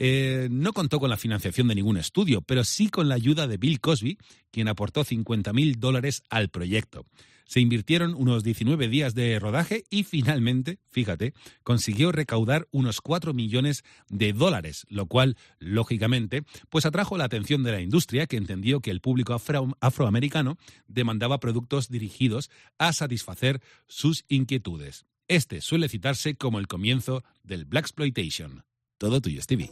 Eh, 0.00 0.46
no 0.50 0.72
contó 0.72 1.00
con 1.00 1.10
la 1.10 1.16
financiación 1.16 1.66
de 1.66 1.74
ningún 1.74 1.96
estudio, 1.96 2.40
pero 2.40 2.62
sí 2.62 2.88
con 2.88 3.08
la 3.08 3.16
ayuda 3.16 3.48
de 3.48 3.56
Bill 3.56 3.80
Cosby, 3.80 4.16
quien 4.52 4.68
aportó 4.68 5.02
50 5.02 5.52
mil 5.52 5.80
dólares 5.80 6.22
al 6.30 6.50
proyecto. 6.50 7.04
Se 7.46 7.58
invirtieron 7.60 8.14
unos 8.14 8.44
19 8.44 8.88
días 8.88 9.14
de 9.14 9.38
rodaje 9.40 9.82
y 9.90 10.04
finalmente, 10.04 10.78
fíjate, 10.90 11.32
consiguió 11.64 12.12
recaudar 12.12 12.68
unos 12.70 13.00
4 13.00 13.34
millones 13.34 13.82
de 14.08 14.32
dólares, 14.34 14.86
lo 14.88 15.06
cual, 15.06 15.36
lógicamente, 15.58 16.44
pues 16.68 16.86
atrajo 16.86 17.16
la 17.18 17.24
atención 17.24 17.64
de 17.64 17.72
la 17.72 17.80
industria 17.80 18.26
que 18.28 18.36
entendió 18.36 18.80
que 18.80 18.90
el 18.92 19.00
público 19.00 19.32
afro- 19.34 19.76
afroamericano 19.80 20.58
demandaba 20.86 21.40
productos 21.40 21.88
dirigidos 21.88 22.50
a 22.78 22.92
satisfacer 22.92 23.60
sus 23.88 24.24
inquietudes. 24.28 25.06
Este 25.26 25.60
suele 25.60 25.88
citarse 25.88 26.36
como 26.36 26.58
el 26.60 26.68
comienzo 26.68 27.24
del 27.42 27.64
Black 27.64 27.86
Exploitation. 27.86 28.62
Todo 28.98 29.20
tuyo, 29.20 29.40
Stevie. 29.40 29.70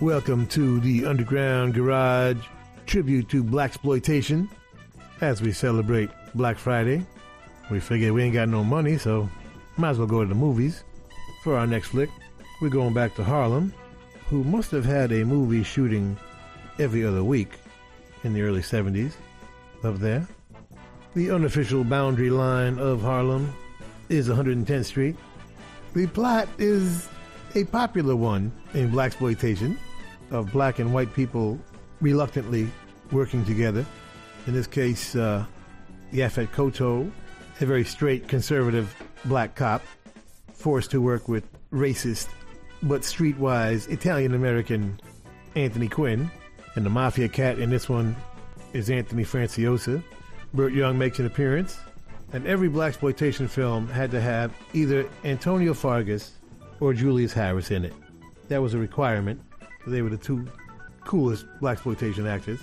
Welcome 0.00 0.46
to 0.48 0.78
the 0.78 1.04
Underground 1.04 1.74
Garage 1.74 2.36
tribute 2.86 3.28
to 3.30 3.42
Blaxploitation 3.42 4.48
as 5.20 5.42
we 5.42 5.50
celebrate 5.50 6.10
Black 6.36 6.56
Friday. 6.56 7.04
We 7.72 7.80
figure 7.80 8.12
we 8.12 8.22
ain't 8.22 8.34
got 8.34 8.50
no 8.50 8.62
money, 8.62 8.98
so 8.98 9.28
might 9.76 9.90
as 9.90 9.98
well 9.98 10.06
go 10.06 10.22
to 10.22 10.28
the 10.28 10.36
movies. 10.36 10.84
For 11.42 11.58
our 11.58 11.66
next 11.66 11.88
flick, 11.88 12.10
we're 12.60 12.68
going 12.68 12.94
back 12.94 13.16
to 13.16 13.24
Harlem, 13.24 13.74
who 14.28 14.44
must 14.44 14.70
have 14.70 14.84
had 14.84 15.10
a 15.10 15.24
movie 15.24 15.64
shooting 15.64 16.16
every 16.78 17.04
other 17.04 17.24
week 17.24 17.52
in 18.24 18.32
the 18.32 18.42
early 18.42 18.60
70s 18.60 19.12
up 19.84 19.96
there. 19.96 20.26
The 21.14 21.30
unofficial 21.30 21.84
boundary 21.84 22.30
line 22.30 22.78
of 22.78 23.02
Harlem 23.02 23.52
is 24.08 24.28
110th 24.28 24.84
Street. 24.84 25.16
The 25.94 26.06
plot 26.06 26.48
is 26.58 27.08
a 27.54 27.64
popular 27.64 28.16
one 28.16 28.52
in 28.74 28.90
blaxploitation 28.90 29.76
of 30.30 30.50
black 30.52 30.78
and 30.78 30.92
white 30.94 31.12
people 31.14 31.58
reluctantly 32.00 32.68
working 33.10 33.44
together. 33.44 33.84
In 34.46 34.54
this 34.54 34.66
case, 34.66 35.14
uh, 35.14 35.44
Yaphet 36.12 36.48
Kotto, 36.48 37.10
a 37.60 37.66
very 37.66 37.84
straight 37.84 38.26
conservative 38.26 38.94
black 39.26 39.54
cop, 39.54 39.82
forced 40.52 40.90
to 40.92 41.00
work 41.00 41.28
with 41.28 41.44
racist 41.70 42.28
but 42.82 43.02
streetwise 43.02 43.88
Italian 43.90 44.34
American 44.34 44.98
Anthony 45.54 45.88
Quinn. 45.88 46.30
And 46.74 46.86
the 46.86 46.90
Mafia 46.90 47.28
Cat 47.28 47.58
in 47.58 47.70
this 47.70 47.88
one 47.88 48.16
is 48.72 48.90
Anthony 48.90 49.24
Franciosa. 49.24 50.02
Burt 50.54 50.72
Young 50.72 50.98
makes 50.98 51.18
an 51.18 51.26
appearance. 51.26 51.78
And 52.32 52.46
every 52.46 52.70
blaxploitation 52.70 53.48
film 53.48 53.88
had 53.88 54.10
to 54.10 54.20
have 54.20 54.52
either 54.72 55.08
Antonio 55.24 55.74
Fargas 55.74 56.32
or 56.80 56.94
Julius 56.94 57.32
Harris 57.32 57.70
in 57.70 57.84
it. 57.84 57.92
That 58.48 58.62
was 58.62 58.74
a 58.74 58.78
requirement. 58.78 59.40
They 59.86 60.00
were 60.00 60.08
the 60.08 60.16
two 60.16 60.46
coolest 61.04 61.46
blaxploitation 61.60 62.26
actors. 62.28 62.60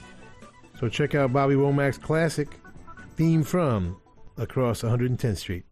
So 0.79 0.89
check 0.89 1.13
out 1.13 1.31
Bobby 1.31 1.55
Womack's 1.55 1.97
classic 1.97 2.59
theme 3.15 3.43
from 3.43 3.97
Across 4.37 4.81
110th 4.81 5.37
Street. 5.37 5.65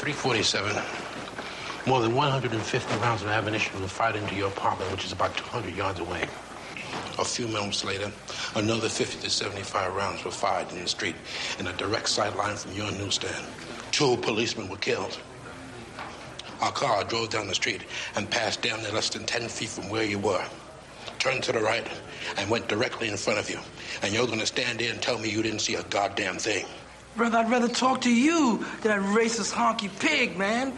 347, 0.00 0.82
more 1.86 2.00
than 2.00 2.14
150 2.14 2.96
rounds 3.00 3.20
of 3.20 3.28
ammunition 3.28 3.78
were 3.82 3.86
fired 3.86 4.16
into 4.16 4.34
your 4.34 4.48
apartment, 4.48 4.90
which 4.90 5.04
is 5.04 5.12
about 5.12 5.36
200 5.36 5.76
yards 5.76 6.00
away. 6.00 6.26
A 7.18 7.24
few 7.24 7.46
moments 7.46 7.84
later, 7.84 8.10
another 8.54 8.88
50 8.88 9.20
to 9.20 9.28
75 9.28 9.94
rounds 9.94 10.24
were 10.24 10.30
fired 10.30 10.72
in 10.72 10.80
the 10.80 10.88
street 10.88 11.16
in 11.58 11.66
a 11.66 11.72
direct 11.74 12.08
sight 12.08 12.34
line 12.34 12.56
from 12.56 12.72
your 12.72 12.90
newsstand. 12.92 13.44
Two 13.90 14.16
policemen 14.16 14.70
were 14.70 14.78
killed. 14.78 15.18
Our 16.62 16.72
car 16.72 17.04
drove 17.04 17.28
down 17.28 17.48
the 17.48 17.54
street 17.54 17.84
and 18.16 18.30
passed 18.30 18.62
down 18.62 18.82
there 18.82 18.92
less 18.92 19.10
than 19.10 19.26
10 19.26 19.50
feet 19.50 19.68
from 19.68 19.90
where 19.90 20.04
you 20.04 20.18
were. 20.18 20.46
Turned 21.18 21.42
to 21.42 21.52
the 21.52 21.60
right 21.60 21.86
and 22.38 22.48
went 22.48 22.68
directly 22.68 23.10
in 23.10 23.18
front 23.18 23.38
of 23.38 23.50
you. 23.50 23.58
And 24.00 24.14
you're 24.14 24.26
going 24.26 24.40
to 24.40 24.46
stand 24.46 24.78
there 24.78 24.94
and 24.94 25.02
tell 25.02 25.18
me 25.18 25.28
you 25.28 25.42
didn't 25.42 25.58
see 25.58 25.74
a 25.74 25.82
goddamn 25.82 26.38
thing. 26.38 26.64
Brother, 27.16 27.38
I'd 27.38 27.50
rather 27.50 27.68
talk 27.68 28.00
to 28.02 28.14
you 28.14 28.58
than 28.82 29.02
that 29.02 29.16
racist 29.16 29.52
honky 29.52 29.90
pig, 29.98 30.38
man. 30.38 30.72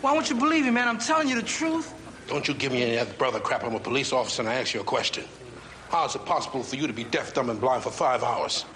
Why 0.00 0.12
won't 0.12 0.30
you 0.30 0.36
believe 0.36 0.64
me, 0.64 0.70
man? 0.70 0.86
I'm 0.86 0.98
telling 0.98 1.28
you 1.28 1.34
the 1.34 1.42
truth. 1.42 1.92
Don't 2.28 2.46
you 2.46 2.54
give 2.54 2.72
me 2.72 2.82
any 2.82 2.98
other 2.98 3.12
brother 3.14 3.40
crap. 3.40 3.64
I'm 3.64 3.74
a 3.74 3.80
police 3.80 4.12
officer 4.12 4.42
and 4.42 4.48
I 4.48 4.54
ask 4.54 4.74
you 4.74 4.80
a 4.80 4.84
question. 4.84 5.24
How 5.88 6.04
is 6.04 6.14
it 6.14 6.24
possible 6.26 6.62
for 6.62 6.76
you 6.76 6.86
to 6.86 6.92
be 6.92 7.04
deaf, 7.04 7.32
dumb, 7.32 7.48
and 7.48 7.60
blind 7.60 7.82
for 7.82 7.90
five 7.90 8.22
hours? 8.22 8.66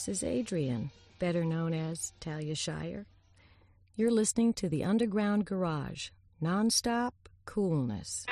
This 0.00 0.16
is 0.16 0.24
Adrian, 0.24 0.92
better 1.18 1.44
known 1.44 1.74
as 1.74 2.14
Talia 2.20 2.54
Shire. 2.54 3.04
You're 3.96 4.10
listening 4.10 4.54
to 4.54 4.66
the 4.66 4.82
Underground 4.82 5.44
Garage, 5.44 6.08
nonstop 6.42 7.12
coolness. 7.44 8.24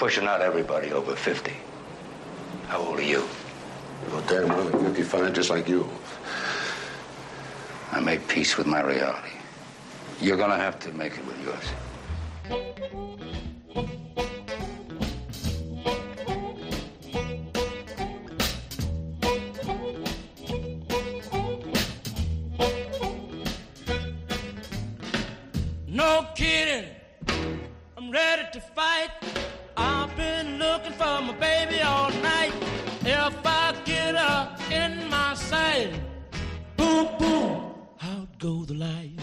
pushing 0.00 0.26
out 0.26 0.40
everybody 0.40 0.90
over 0.92 1.14
50. 1.14 1.52
How 2.68 2.78
old 2.78 2.98
are 2.98 3.02
you? 3.02 3.28
Well, 4.10 4.22
damn 4.26 4.50
I'm 4.50 4.72
55, 4.72 5.34
just 5.34 5.50
like 5.50 5.68
you. 5.68 5.86
I 7.92 8.00
made 8.00 8.26
peace 8.26 8.56
with 8.56 8.66
my 8.66 8.80
reality. 8.80 9.34
You're 10.18 10.38
gonna 10.38 10.56
have 10.56 10.78
to 10.80 10.92
make 10.92 11.18
it 11.18 11.26
go 38.40 38.64
the 38.64 38.72
light. 38.72 39.19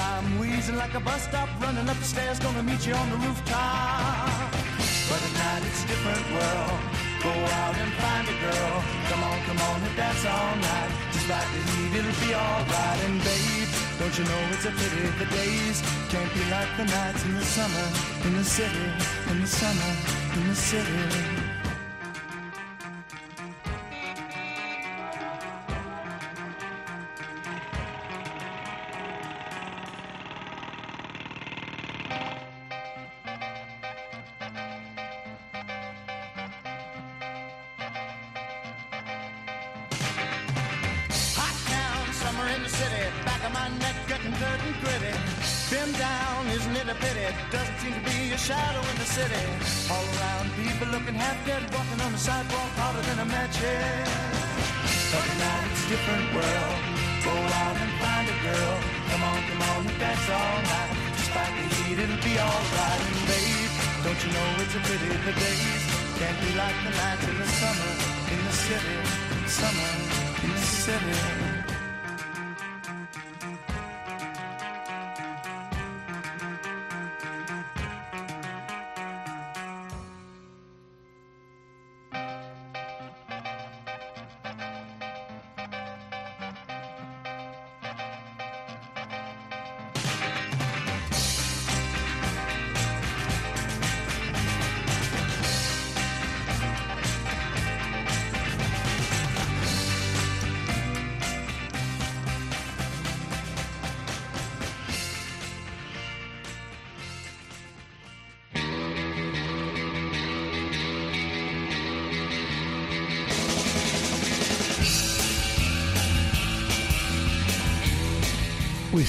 I'm 0.00 0.38
wheezing 0.38 0.76
like 0.76 0.94
a 0.94 1.00
bus 1.00 1.22
stop, 1.24 1.48
running 1.60 1.88
up 1.88 1.96
the 1.96 2.04
stairs, 2.04 2.38
gonna 2.38 2.62
meet 2.62 2.86
you 2.86 2.94
on 2.94 3.10
the 3.10 3.16
rooftop. 3.16 4.50
But 5.08 5.20
tonight 5.26 5.62
it's 5.68 5.84
a 5.84 5.88
different 5.92 6.24
world. 6.32 6.80
Go 7.22 7.32
out 7.60 7.76
and 7.76 7.92
find 8.00 8.26
a 8.26 8.36
girl. 8.40 8.76
Come 9.10 9.22
on, 9.28 9.38
come 9.44 9.60
on, 9.68 9.76
and 9.82 9.96
dance 9.96 10.24
all 10.24 10.56
night. 10.56 10.90
Just 11.12 11.28
like 11.28 11.48
the 11.52 11.60
heat, 11.70 11.92
it'll 11.98 12.20
be 12.24 12.34
alright. 12.34 13.00
And 13.06 13.18
babe, 13.20 13.68
don't 13.98 14.16
you 14.16 14.24
know 14.24 14.42
it's 14.56 14.64
a 14.64 14.72
pity 14.72 15.04
the 15.20 15.28
days 15.36 15.82
can't 16.08 16.32
be 16.32 16.42
like 16.50 16.70
the 16.78 16.86
nights 16.86 17.22
in 17.26 17.34
the 17.34 17.44
summer, 17.44 17.86
in 18.24 18.32
the 18.38 18.44
city, 18.44 18.86
in 19.30 19.40
the 19.42 19.46
summer, 19.46 19.92
in 20.36 20.48
the 20.48 20.54
city. 20.56 21.49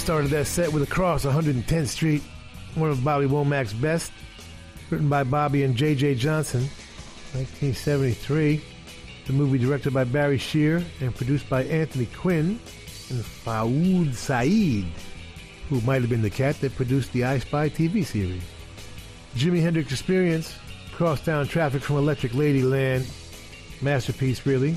Started 0.02 0.32
that 0.32 0.48
set 0.48 0.74
with 0.74 0.82
Across 0.82 1.26
110th 1.26 1.88
Street, 1.88 2.24
one 2.74 2.90
of 2.90 3.04
Bobby 3.04 3.28
Womack's 3.28 3.72
best, 3.72 4.12
written 4.90 5.08
by 5.08 5.24
Bobby 5.24 5.62
and 5.64 5.76
J.J. 5.76 6.16
Johnson, 6.16 6.62
1973. 7.34 8.62
The 9.28 9.34
movie 9.34 9.60
directed 9.60 9.94
by 9.94 10.04
Barry 10.06 10.40
Shear 10.40 10.84
and 11.02 11.16
produced 11.16 11.48
by 11.48 11.66
Anthony 11.66 12.08
Quinn 12.08 12.60
and 13.12 13.24
Fouad 13.24 14.16
Said, 14.16 14.92
who 15.70 15.80
might 15.82 16.02
have 16.02 16.10
been 16.10 16.24
the 16.24 16.32
cat 16.32 16.60
that 16.62 16.76
produced 16.76 17.14
the 17.14 17.24
I 17.24 17.38
Spy 17.38 17.70
TV 17.70 18.04
series. 18.04 18.44
Jimi 19.36 19.62
Hendrix 19.62 19.92
Experience, 19.92 20.58
Crosstown 20.94 21.48
Traffic 21.48 21.84
from 21.84 21.98
Electric 21.98 22.32
Ladyland, 22.32 23.08
masterpiece 23.84 24.48
really. 24.48 24.76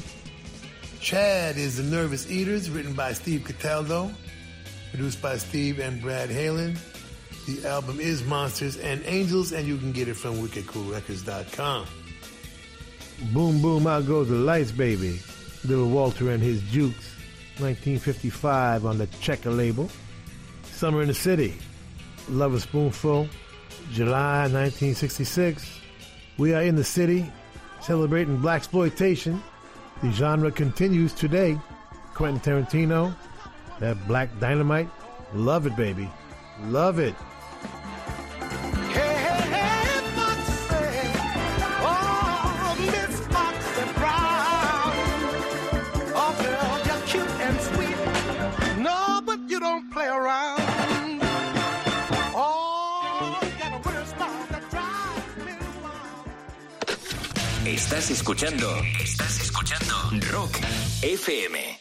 Chad 1.01 1.57
is 1.57 1.79
The 1.79 1.83
Nervous 1.83 2.31
Eaters, 2.31 2.69
written 2.71 2.93
by 2.93 3.15
Steve 3.15 3.45
Cataldo, 3.45 4.11
produced 4.95 5.21
by 5.21 5.37
Steve 5.37 5.81
and 5.81 6.01
Brad 6.01 6.31
Halen. 6.31 6.79
The 7.47 7.69
album 7.69 7.99
is 7.99 8.23
Monsters 8.27 8.77
and 8.77 9.03
Angels, 9.07 9.51
and 9.51 9.67
you 9.67 9.77
can 9.77 9.91
get 9.91 10.07
it 10.07 10.15
from 10.15 10.37
wickedcoolrecords.com. 10.37 11.87
Boom, 13.33 13.61
boom, 13.61 13.89
out 13.89 14.07
goes 14.07 14.29
the 14.29 14.37
lights, 14.37 14.71
baby. 14.71 15.19
Little 15.65 15.89
Walter 15.89 16.31
and 16.31 16.41
his 16.41 16.63
Jukes, 16.71 17.11
1955 17.59 18.87
on 18.87 18.99
the 18.99 19.09
Checker 19.21 19.51
label. 19.51 19.91
Summer 20.63 21.03
in 21.03 21.09
the 21.09 21.15
City, 21.15 21.57
Lovin' 22.29 22.61
Spoonful, 22.61 23.29
July 23.91 24.43
1966. 24.43 25.81
We 26.39 26.55
are 26.55 26.63
in 26.63 26.77
the 26.77 26.85
city, 26.85 27.29
celebrating 27.81 28.39
blaxploitation. 28.39 29.43
The 30.05 30.13
genre 30.13 30.53
continues 30.53 31.13
today. 31.13 31.59
Quentin 32.15 32.65
Tarantino, 32.65 33.13
that 33.85 34.09
black 34.09 34.31
dynamite, 34.41 34.89
love 35.35 35.67
it, 35.67 35.77
baby, 35.77 36.09
love 36.63 36.99
it. 36.99 37.15
Estás 57.67 58.11
escuchando. 58.11 58.69
Estás 59.01 59.41
escuchando 59.41 59.95
Rock 60.31 60.59
FM. 61.03 61.81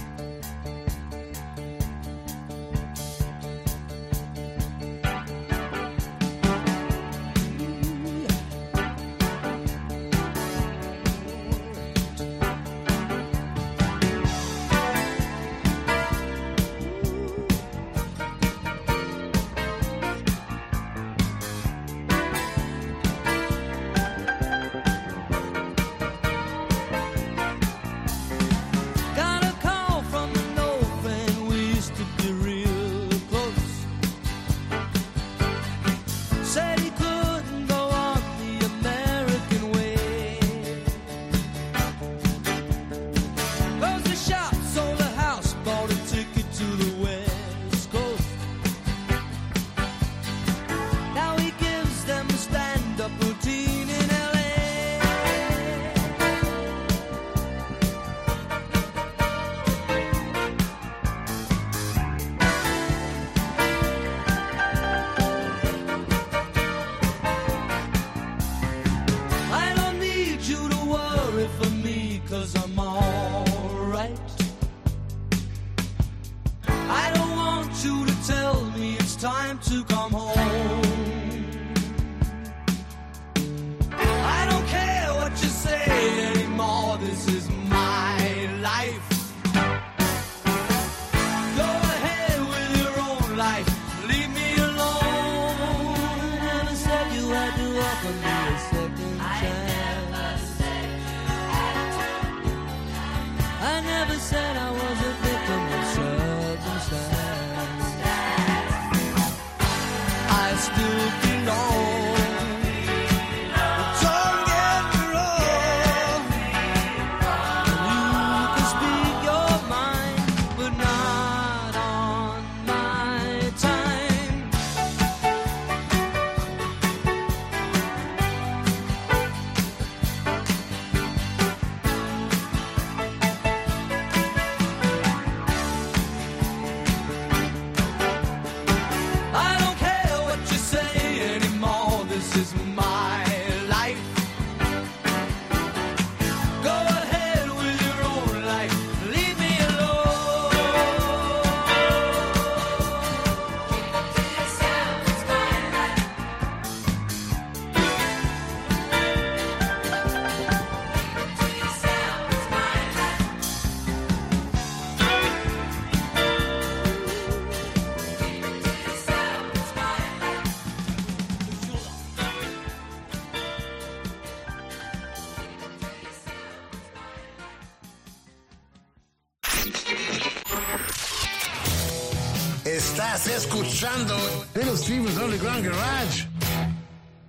Escuchando 183.35 184.17
Little 184.53 184.75
Steven's 184.75 185.17
Underground 185.17 185.65
Garage 185.65 186.27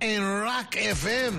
en 0.01 0.21
Rock 0.21 0.75
FM. 0.75 1.37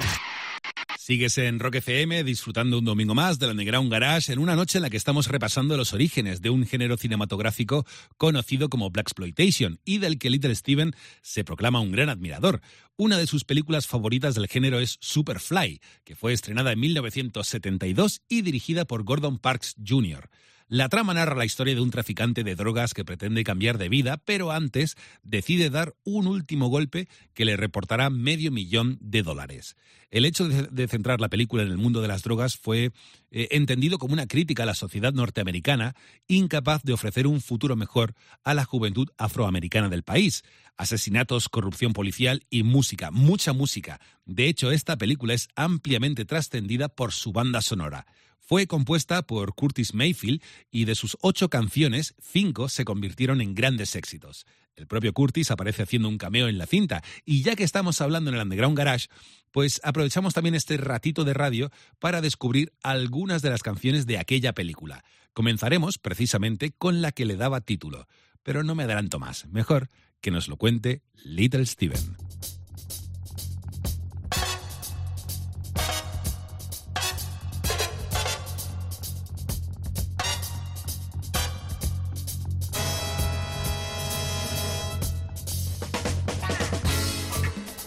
Sigues 0.99 1.37
en 1.37 1.59
Rock 1.61 1.77
FM 1.77 2.25
disfrutando 2.25 2.79
un 2.79 2.85
domingo 2.87 3.15
más 3.15 3.39
del 3.39 3.51
Underground 3.51 3.93
Garage 3.93 4.33
en 4.33 4.39
una 4.39 4.57
noche 4.57 4.79
en 4.79 4.83
la 4.83 4.89
que 4.89 4.97
estamos 4.97 5.29
repasando 5.29 5.77
los 5.77 5.93
orígenes 5.93 6.41
de 6.41 6.49
un 6.49 6.67
género 6.67 6.97
cinematográfico 6.97 7.85
conocido 8.17 8.71
como 8.71 8.89
Black 8.89 9.09
Exploitation 9.09 9.81
y 9.85 9.99
del 9.99 10.19
que 10.19 10.31
Little 10.31 10.55
Steven 10.55 10.93
se 11.21 11.45
proclama 11.45 11.81
un 11.81 11.93
gran 11.93 12.09
admirador. 12.09 12.63
Una 12.97 13.19
de 13.19 13.27
sus 13.27 13.45
películas 13.45 13.87
favoritas 13.87 14.35
del 14.35 14.49
género 14.49 14.81
es 14.81 14.97
Superfly, 15.01 15.83
que 16.05 16.17
fue 16.17 16.33
estrenada 16.33 16.73
en 16.73 16.81
1972 16.81 18.23
y 18.31 18.41
dirigida 18.41 18.87
por 18.87 19.05
Gordon 19.05 19.39
Parks 19.39 19.75
Jr. 19.87 20.31
La 20.69 20.89
trama 20.89 21.13
narra 21.13 21.37
la 21.37 21.45
historia 21.45 21.75
de 21.75 21.83
un 21.83 21.91
traficante 21.91 22.43
de 22.43 22.55
drogas 22.55 22.95
que 22.95 23.05
pretende 23.05 23.45
cambiar 23.45 23.77
de 23.77 23.91
vida, 23.91 24.17
pero 24.17 24.51
antes 24.51 24.97
decide 25.23 25.69
dar 25.69 25.95
un 26.05 26.27
último 26.27 26.69
golpe 26.69 27.07
que 27.35 27.45
le 27.45 27.59
reportará 27.59 28.09
medio 28.09 28.51
millón 28.51 28.97
de 29.03 29.23
dólares. 29.23 29.77
El 30.11 30.25
hecho 30.25 30.49
de, 30.49 30.89
centrar 30.89 31.21
la 31.21 31.29
película 31.29 31.65
en 31.65 31.69
el 31.69 31.77
mundo 31.77 32.01
de 32.01 32.09
las 32.09 32.23
drogas 32.23 32.57
fue 32.57 32.93
eh, 33.31 33.49
entendido 33.51 33.99
como 33.99 34.15
una 34.15 34.27
crítica 34.27 34.63
a 34.63 34.67
la 34.67 34.75
sociedad 34.75 35.13
norteamericana, 35.13 35.95
incapaz 36.29 36.83
de 36.83 36.95
ofrecer 36.95 37.27
un 37.27 37.43
futuro 37.43 37.77
mejor 37.77 38.15
a 38.43 38.55
la 38.55 38.65
juventud 38.65 39.09
afroamericana 39.19 39.91
del 39.91 40.03
país. 40.03 40.45
Asesinatos, 40.79 41.51
corrupción 41.51 41.93
policial 41.93 42.43
y 42.49 42.63
música, 42.63 43.11
mucha 43.11 43.53
música. 43.53 44.01
De 44.25 44.49
hecho, 44.49 44.71
esta 44.71 44.97
película 44.97 45.35
es 45.35 45.49
ampliamente 45.57 46.25
trascendida 46.25 46.89
por 46.89 47.13
su 47.13 47.33
banda 47.33 47.61
sonora. 47.61 48.07
Fue 48.47 48.67
compuesta 48.67 49.23
por 49.23 49.55
Curtis 49.55 49.95
Mayfield 49.95 50.43
y 50.71 50.85
de 50.85 50.95
sus 50.95 51.17
ocho 51.23 51.49
canciones, 51.49 52.15
cinco 52.21 52.69
se 52.69 52.85
convirtieron 52.85 53.41
en 53.41 53.55
grandes 53.55 53.97
éxitos. 53.97 54.45
El 54.77 54.87
propio 54.87 55.13
Curtis 55.13 55.51
aparece 55.51 55.83
haciendo 55.83 56.09
un 56.09 56.19
cameo 56.19 56.49
en 56.49 56.59
la 56.59 56.67
cinta. 56.67 57.03
Y 57.25 57.43
ya 57.43 57.57
que 57.57 57.65
estamos 57.65 58.01
hablando 58.01 58.31
en 58.31 58.37
el 58.37 58.43
Underground 58.43 58.77
Garage, 58.77 59.09
pues 59.51 59.81
aprovechamos 59.85 60.35
también 60.35 60.55
este 60.55 60.77
ratito 60.77 61.25
de 61.25 61.33
radio 61.33 61.71
para 62.01 62.21
descubrir 62.21 62.73
algunas 62.83 63.41
de 63.41 63.51
las 63.51 63.63
canciones 63.63 64.07
de 64.07 64.19
aquella 64.19 64.53
película. 64.53 65.05
Comenzaremos 65.33 65.99
precisamente 65.99 66.73
con 66.77 67.03
la 67.03 67.13
que 67.13 67.25
le 67.25 67.37
daba 67.37 67.61
título. 67.61 68.09
Pero 68.43 68.63
no 68.63 68.75
me 68.75 68.83
adelanto 68.83 69.19
más. 69.19 69.47
Mejor 69.47 69.89
que 70.21 70.31
nos 70.31 70.49
lo 70.49 70.57
cuente 70.57 71.03
Little 71.23 71.65
Steven. 71.67 72.17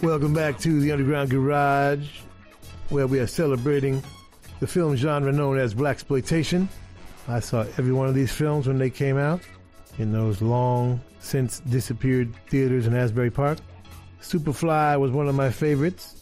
Welcome 0.07 0.33
back 0.33 0.57
to 0.59 0.79
the 0.79 0.93
Underground 0.93 1.31
Garage, 1.31 2.07
where 2.87 3.07
we 3.07 3.19
are 3.19 3.27
celebrating 3.27 4.01
the 4.61 4.65
film 4.65 4.95
genre 4.95 5.33
known 5.33 5.57
as 5.57 5.75
blaxploitation. 5.75 6.69
I 7.27 7.41
saw 7.41 7.65
every 7.77 7.91
one 7.91 8.07
of 8.07 8.15
these 8.15 8.31
films 8.31 8.67
when 8.67 8.77
they 8.77 8.89
came 8.89 9.17
out 9.17 9.41
in 9.99 10.13
those 10.13 10.41
long 10.41 11.01
since 11.19 11.59
disappeared 11.59 12.33
theaters 12.47 12.87
in 12.87 12.95
Asbury 12.95 13.29
Park. 13.29 13.57
Superfly 14.21 14.97
was 14.97 15.11
one 15.11 15.27
of 15.27 15.35
my 15.35 15.51
favorites. 15.51 16.21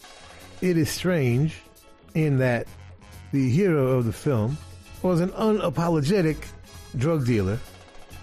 It 0.60 0.76
is 0.76 0.90
strange 0.90 1.54
in 2.14 2.38
that 2.38 2.66
the 3.30 3.48
hero 3.48 3.92
of 3.92 4.04
the 4.04 4.12
film 4.12 4.58
was 5.02 5.20
an 5.20 5.28
unapologetic 5.30 6.44
drug 6.96 7.24
dealer, 7.24 7.60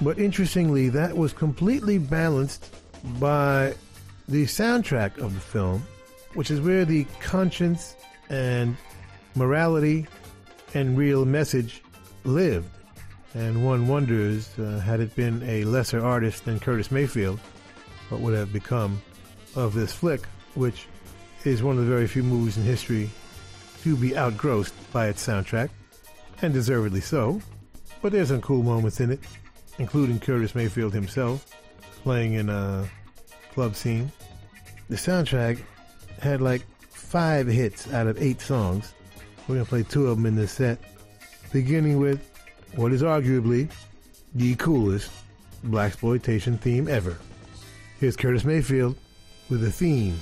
but 0.01 0.19
interestingly, 0.19 0.89
that 0.89 1.15
was 1.15 1.31
completely 1.31 1.99
balanced 1.99 2.75
by 3.17 3.73
the 4.27 4.45
soundtrack 4.45 5.17
of 5.17 5.33
the 5.33 5.39
film, 5.39 5.85
which 6.33 6.51
is 6.51 6.61
where 6.61 6.85
the 6.85 7.05
conscience 7.19 7.95
and 8.29 8.75
morality 9.35 10.07
and 10.73 10.97
real 10.97 11.25
message 11.25 11.83
lived. 12.23 12.69
And 13.33 13.65
one 13.65 13.87
wonders, 13.87 14.57
uh, 14.59 14.79
had 14.79 14.99
it 14.99 15.15
been 15.15 15.41
a 15.43 15.63
lesser 15.63 16.03
artist 16.03 16.45
than 16.45 16.59
Curtis 16.59 16.91
Mayfield, 16.91 17.39
what 18.09 18.21
would 18.21 18.35
have 18.35 18.53
become 18.53 19.01
of 19.55 19.73
this 19.73 19.93
flick, 19.93 20.25
which 20.55 20.87
is 21.43 21.63
one 21.63 21.77
of 21.77 21.85
the 21.85 21.89
very 21.89 22.07
few 22.07 22.23
movies 22.23 22.57
in 22.57 22.63
history 22.63 23.09
to 23.81 23.97
be 23.97 24.15
outgrossed 24.15 24.73
by 24.93 25.07
its 25.07 25.25
soundtrack, 25.25 25.69
and 26.41 26.53
deservedly 26.53 27.01
so. 27.01 27.41
But 28.01 28.11
there's 28.11 28.29
some 28.29 28.41
cool 28.41 28.63
moments 28.63 28.99
in 28.99 29.11
it, 29.11 29.19
including 29.79 30.19
Curtis 30.19 30.55
Mayfield 30.55 30.93
himself 30.93 31.45
playing 32.03 32.33
in 32.33 32.49
a 32.49 32.87
club 33.53 33.75
scene. 33.75 34.11
The 34.89 34.95
soundtrack 34.95 35.61
had 36.19 36.41
like 36.41 36.65
five 36.89 37.47
hits 37.47 37.91
out 37.93 38.07
of 38.07 38.21
eight 38.21 38.41
songs. 38.41 38.93
We're 39.47 39.55
going 39.55 39.65
to 39.65 39.69
play 39.69 39.83
two 39.83 40.07
of 40.07 40.17
them 40.17 40.25
in 40.25 40.35
this 40.35 40.51
set, 40.51 40.79
beginning 41.51 41.99
with 41.99 42.29
what 42.75 42.91
is 42.91 43.03
arguably 43.03 43.69
the 44.35 44.55
coolest 44.55 45.11
blaxploitation 45.65 46.59
theme 46.59 46.87
ever. 46.87 47.17
Here's 47.99 48.15
Curtis 48.15 48.43
Mayfield 48.43 48.95
with 49.49 49.63
a 49.63 49.71
theme 49.71 50.19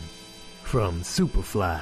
from 0.64 1.02
Superfly. 1.02 1.82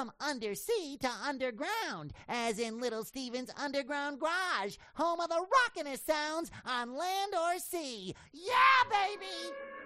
from 0.00 0.10
undersea 0.18 0.96
to 0.98 1.10
underground, 1.28 2.14
as 2.26 2.58
in 2.58 2.80
Little 2.80 3.04
Steven's 3.04 3.50
Underground 3.62 4.18
Garage, 4.18 4.78
home 4.94 5.20
of 5.20 5.28
the 5.28 5.34
rockin'est 5.34 6.06
sounds 6.06 6.50
on 6.64 6.96
land 6.96 7.34
or 7.34 7.58
sea. 7.58 8.14
Yeah, 8.32 8.54
baby! 8.90 9.79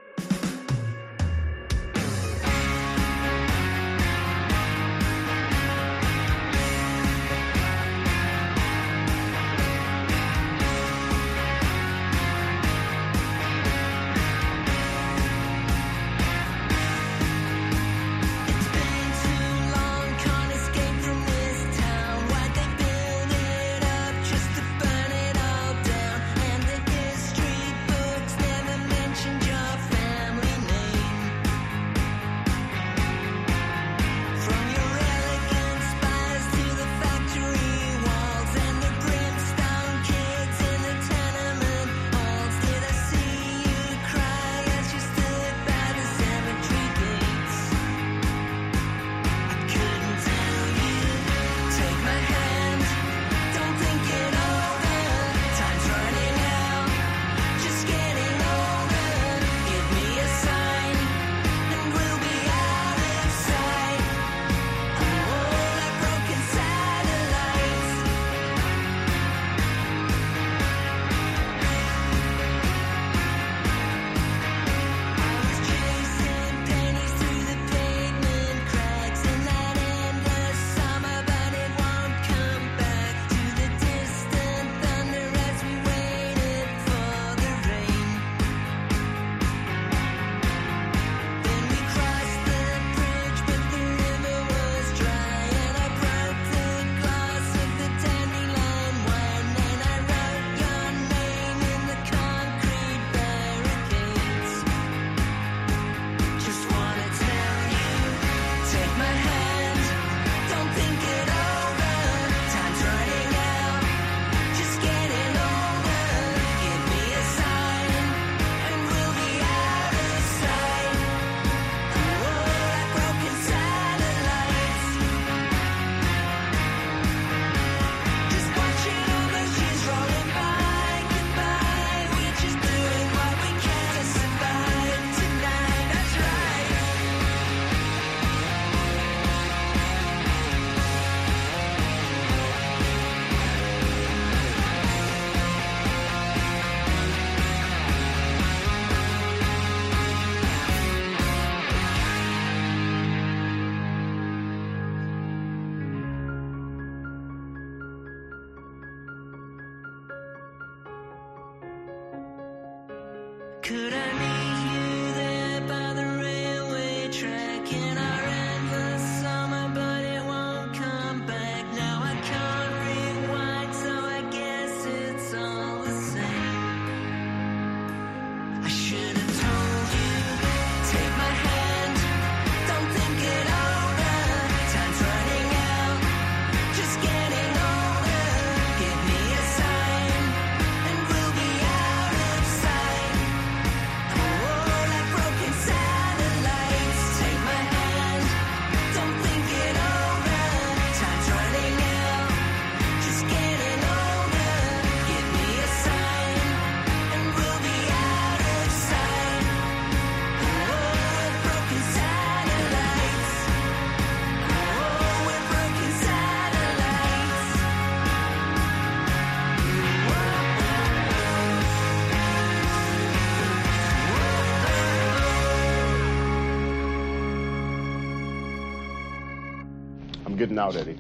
getting 230.55 230.59
out, 230.59 230.77
Eddie. 230.77 230.99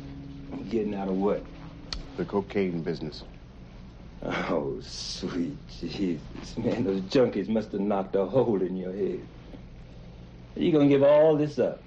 Getting 0.70 0.94
out 0.94 1.09
of 1.09 1.14
what? 1.14 1.42
The 2.16 2.24
cocaine 2.24 2.82
business. 2.82 3.22
Oh, 4.22 4.80
sweet 4.80 5.57
Jesus. 5.68 6.57
Man, 6.57 6.84
those 6.84 7.00
junkies 7.02 7.48
must 7.48 7.72
have 7.72 7.80
knocked 7.80 8.16
a 8.16 8.24
hole 8.24 8.62
in 8.62 8.76
your 8.76 8.92
head. 8.92 9.20
You 10.57 10.72
gonna 10.72 10.88
give 10.88 11.02
all 11.02 11.36
this 11.36 11.59
up? 11.59 11.82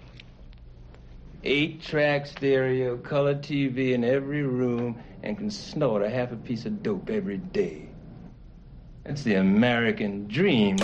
Eight 1.43 1.81
track 1.81 2.27
stereo, 2.27 2.97
color 2.97 3.35
TV 3.35 3.93
in 3.93 4.03
every 4.03 4.43
room, 4.43 4.97
and 5.23 5.37
can 5.37 5.49
snort 5.49 6.03
a 6.03 6.09
half 6.09 6.31
a 6.31 6.35
piece 6.37 6.65
of 6.65 6.83
dope 6.83 7.09
every 7.09 7.37
day. 7.37 7.87
That's 9.03 9.23
the 9.23 9.35
American 9.35 10.27
dream. 10.27 10.77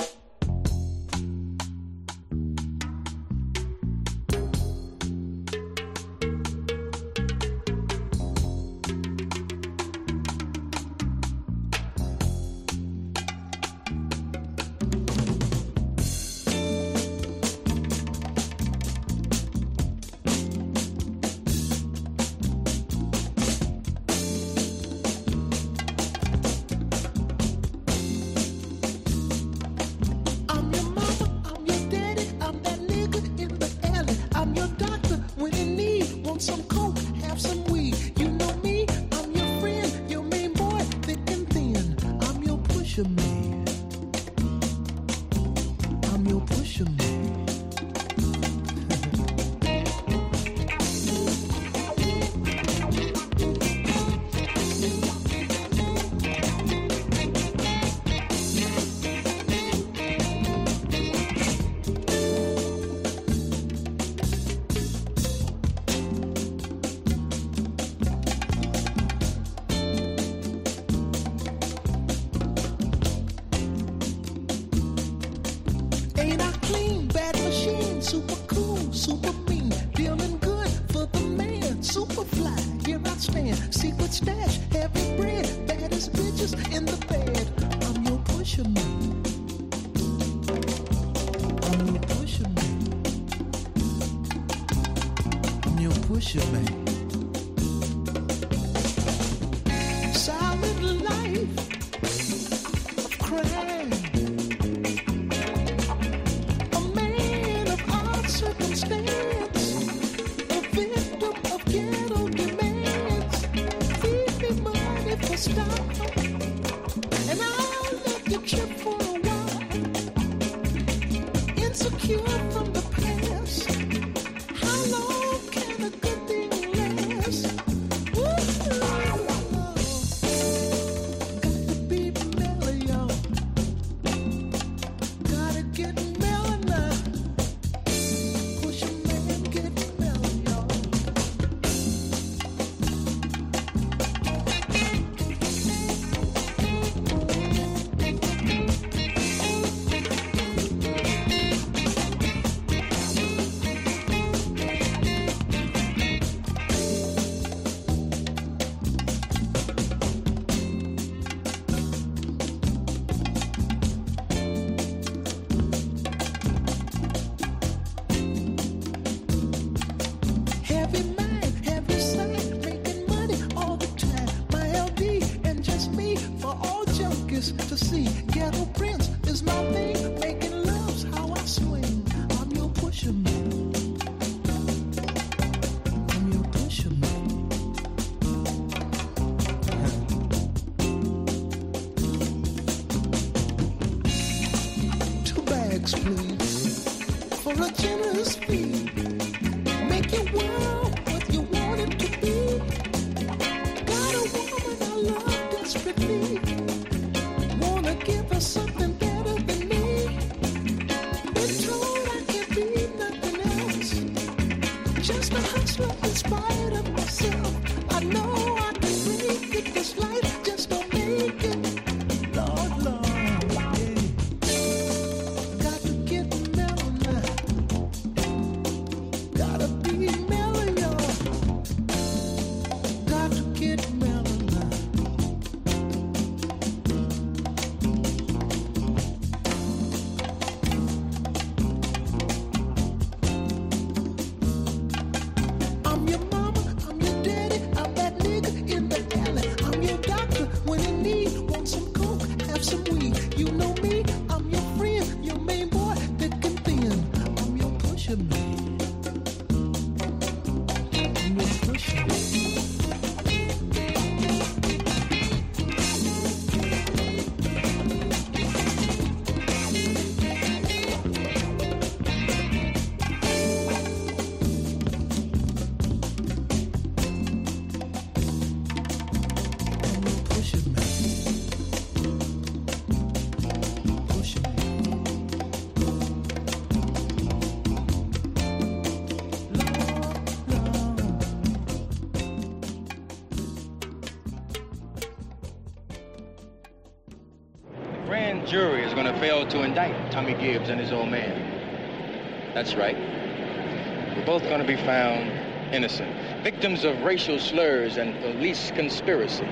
To 299.54 299.62
indict 299.62 300.12
Tommy 300.12 300.34
Gibbs 300.34 300.70
and 300.70 300.80
his 300.80 300.92
old 300.92 301.10
man. 301.10 302.52
That's 302.56 302.74
right. 302.74 302.98
We're 302.98 304.26
both 304.26 304.42
going 304.44 304.62
to 304.62 304.68
be 304.68 304.78
found 304.78 305.30
innocent, 305.72 306.12
victims 306.44 306.84
of 306.84 307.00
racial 307.04 307.38
slurs 307.38 307.98
and 307.98 308.20
police 308.20 308.72
conspiracy. 308.72 309.48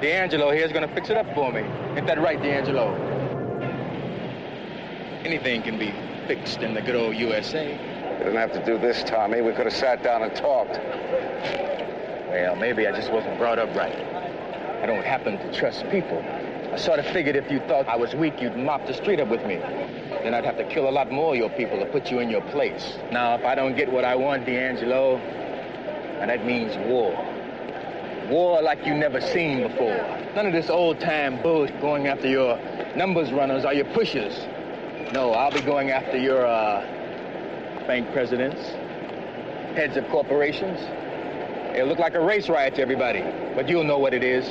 D'Angelo 0.00 0.52
here 0.52 0.64
is 0.64 0.70
going 0.70 0.88
to 0.88 0.94
fix 0.94 1.10
it 1.10 1.16
up 1.16 1.26
for 1.34 1.52
me. 1.52 1.62
Ain't 1.96 2.06
that 2.06 2.22
right, 2.22 2.40
D'Angelo? 2.40 2.94
Anything 5.24 5.62
can 5.62 5.76
be 5.76 5.92
fixed 6.28 6.60
in 6.60 6.74
the 6.74 6.80
good 6.80 6.94
old 6.94 7.16
USA. 7.16 7.72
You 7.72 8.18
didn't 8.18 8.36
have 8.36 8.52
to 8.52 8.64
do 8.64 8.78
this, 8.78 9.02
Tommy. 9.02 9.40
We 9.40 9.50
could 9.52 9.66
have 9.66 9.74
sat 9.74 10.04
down 10.04 10.22
and 10.22 10.32
talked. 10.36 10.78
Well, 12.28 12.54
maybe 12.54 12.86
I 12.86 12.92
just 12.92 13.10
wasn't 13.10 13.36
brought 13.36 13.58
up 13.58 13.74
right. 13.74 13.98
I 14.80 14.86
don't 14.86 15.04
happen 15.04 15.38
to 15.38 15.52
trust 15.52 15.90
people. 15.90 16.24
Sort 16.78 17.00
of 17.00 17.06
figured 17.06 17.36
if 17.36 17.50
you 17.50 17.58
thought 17.60 17.88
I 17.88 17.96
was 17.96 18.14
weak, 18.14 18.40
you'd 18.40 18.56
mop 18.56 18.86
the 18.86 18.94
street 18.94 19.20
up 19.20 19.28
with 19.28 19.44
me. 19.44 19.56
Then 19.56 20.32
I'd 20.32 20.44
have 20.44 20.56
to 20.56 20.64
kill 20.64 20.88
a 20.88 20.90
lot 20.90 21.10
more 21.10 21.34
of 21.34 21.38
your 21.38 21.50
people 21.50 21.78
to 21.78 21.84
put 21.86 22.10
you 22.10 22.20
in 22.20 22.30
your 22.30 22.40
place. 22.40 22.96
Now, 23.10 23.34
if 23.34 23.44
I 23.44 23.54
don't 23.54 23.76
get 23.76 23.92
what 23.92 24.04
I 24.04 24.14
want, 24.14 24.46
D'Angelo, 24.46 25.16
and 25.16 26.30
that 26.30 26.46
means 26.46 26.76
war. 26.88 27.12
War 28.30 28.62
like 28.62 28.86
you 28.86 28.94
never 28.94 29.20
seen 29.20 29.66
before. 29.68 29.96
None 30.34 30.46
of 30.46 30.52
this 30.52 30.70
old-time 30.70 31.42
bullshit 31.42 31.80
going 31.80 32.06
after 32.06 32.28
your 32.28 32.58
numbers 32.96 33.32
runners 33.32 33.64
or 33.64 33.74
your 33.74 33.86
pushers. 33.86 34.38
No, 35.12 35.32
I'll 35.32 35.50
be 35.50 35.60
going 35.60 35.90
after 35.90 36.16
your, 36.16 36.46
uh, 36.46 36.80
bank 37.86 38.12
presidents, 38.12 38.60
heads 39.74 39.96
of 39.96 40.08
corporations. 40.08 40.78
It'll 41.74 41.88
look 41.88 41.98
like 41.98 42.14
a 42.14 42.20
race 42.20 42.48
riot 42.48 42.76
to 42.76 42.82
everybody, 42.82 43.22
but 43.54 43.68
you'll 43.68 43.84
know 43.84 43.98
what 43.98 44.14
it 44.14 44.22
is. 44.22 44.48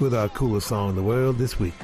with 0.02 0.14
our 0.14 0.28
coolest 0.28 0.68
song 0.68 0.90
in 0.90 0.98
the 0.98 1.04
world 1.04 1.38
this 1.38 1.58
week. 1.58 1.76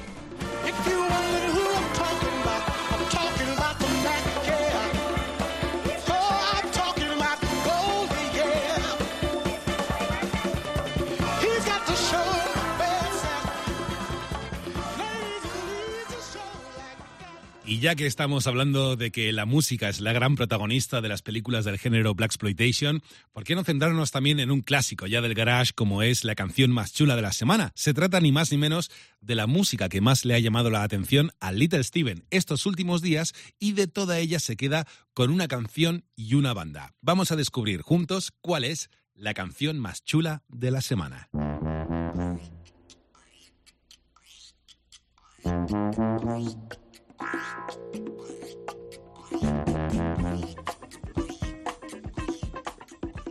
Y 17.77 17.79
ya 17.79 17.93
que 17.93 18.07
estamos 18.07 18.47
hablando 18.47 18.95
de 18.95 19.11
que 19.11 19.31
la 19.31 19.45
música 19.45 19.87
es 19.87 19.99
la 19.99 20.11
gran 20.11 20.35
protagonista 20.35 20.99
de 20.99 21.09
las 21.09 21.21
películas 21.21 21.63
del 21.63 21.77
género 21.77 22.15
Black 22.15 22.31
Exploitation, 22.31 23.03
¿por 23.33 23.43
qué 23.43 23.53
no 23.53 23.63
centrarnos 23.63 24.09
también 24.09 24.39
en 24.39 24.49
un 24.49 24.61
clásico 24.61 25.05
ya 25.05 25.21
del 25.21 25.35
garage 25.35 25.73
como 25.75 26.01
es 26.01 26.23
la 26.23 26.33
canción 26.33 26.71
más 26.71 26.91
chula 26.91 27.15
de 27.15 27.21
la 27.21 27.33
semana? 27.33 27.73
Se 27.75 27.93
trata 27.93 28.19
ni 28.19 28.31
más 28.31 28.51
ni 28.51 28.57
menos 28.57 28.89
de 29.21 29.35
la 29.35 29.45
música 29.45 29.89
que 29.89 30.01
más 30.01 30.25
le 30.25 30.33
ha 30.33 30.39
llamado 30.39 30.71
la 30.71 30.81
atención 30.81 31.29
a 31.39 31.51
Little 31.51 31.83
Steven 31.83 32.25
estos 32.31 32.65
últimos 32.65 33.03
días 33.03 33.35
y 33.59 33.73
de 33.73 33.85
toda 33.85 34.17
ella 34.17 34.39
se 34.39 34.57
queda 34.57 34.87
con 35.13 35.29
una 35.29 35.47
canción 35.47 36.03
y 36.15 36.33
una 36.33 36.55
banda. 36.55 36.95
Vamos 37.01 37.31
a 37.31 37.35
descubrir 37.35 37.83
juntos 37.83 38.31
cuál 38.41 38.63
es 38.63 38.89
la 39.13 39.35
canción 39.35 39.77
más 39.77 40.03
chula 40.03 40.41
de 40.47 40.71
la 40.71 40.81
semana. 40.81 41.29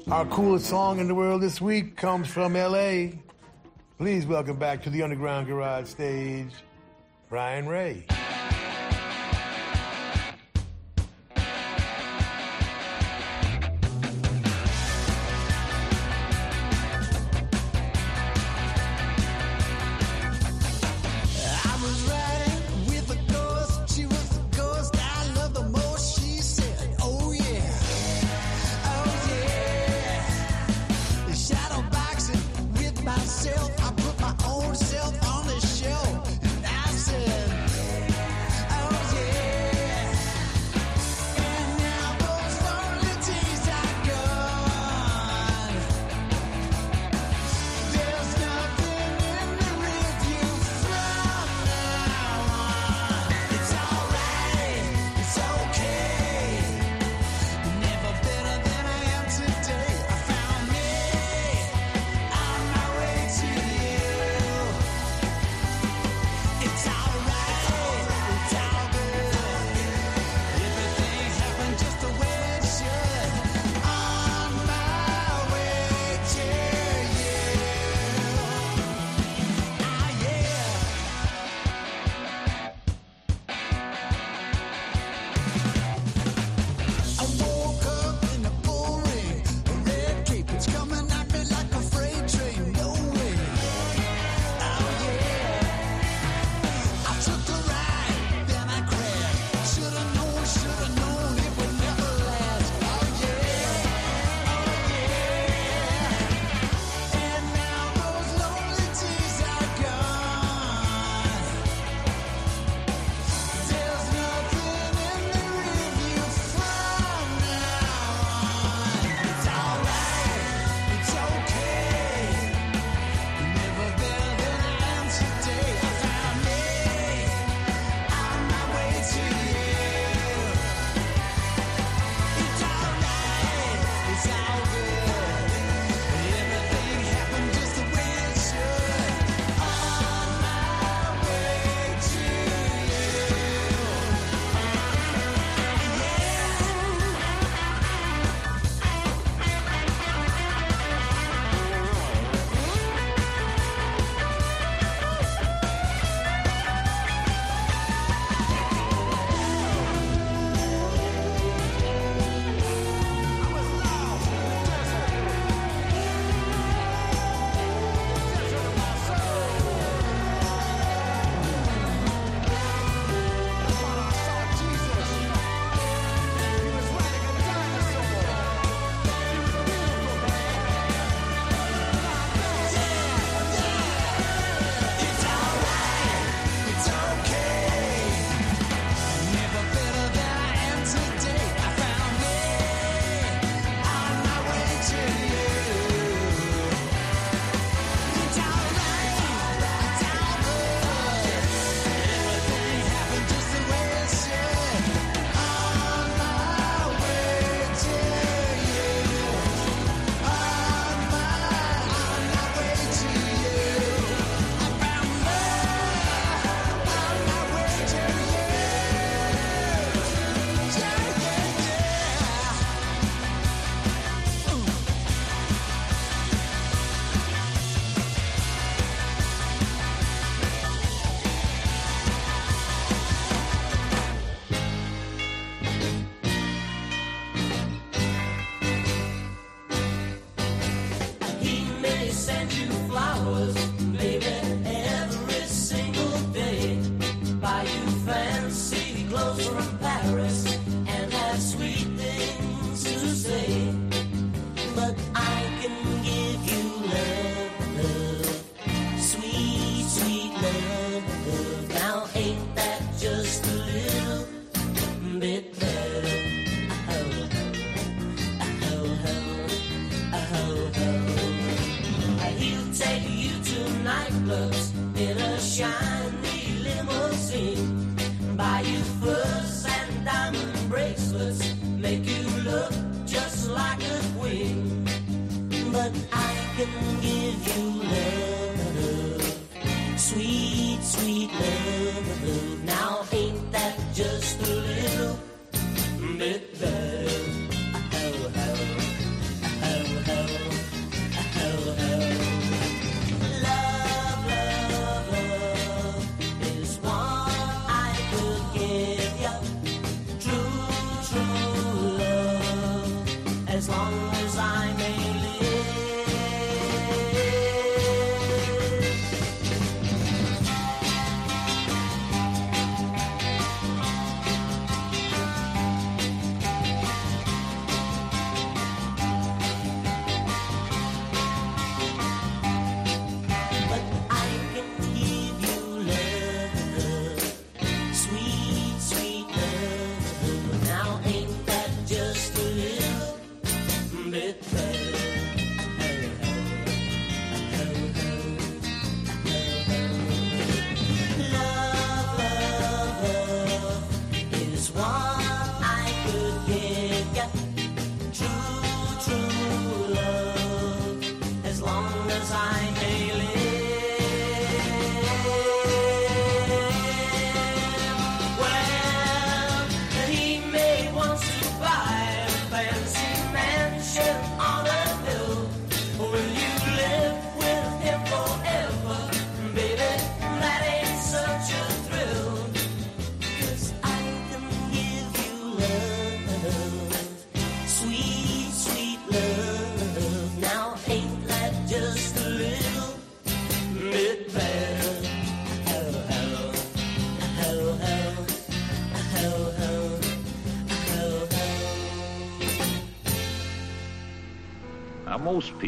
Our 0.09 0.25
coolest 0.27 0.67
song 0.67 0.99
in 0.99 1.09
the 1.09 1.15
world 1.15 1.43
this 1.43 1.61
week 1.61 1.97
comes 1.97 2.29
from 2.29 2.55
LA. 2.55 3.09
Please 3.99 4.25
welcome 4.27 4.57
back 4.59 4.83
to 4.85 4.91
the 4.91 5.03
Underground 5.03 5.47
Garage 5.47 5.89
stage, 5.89 6.53
Brian 7.29 7.67
Ray. 7.69 8.07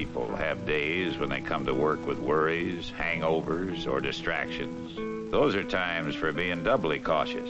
people 0.09 0.35
have 0.37 0.67
days 0.67 1.19
when 1.19 1.29
they 1.29 1.41
come 1.41 1.67
to 1.67 1.75
work 1.75 2.05
with 2.07 2.19
worries, 2.19 2.91
hangovers, 2.99 3.87
or 3.87 4.01
distractions. 4.01 4.97
Those 5.31 5.55
are 5.55 5.63
times 5.63 6.15
for 6.15 6.33
being 6.33 6.65
doubly 6.65 6.99
cautious. 6.99 7.49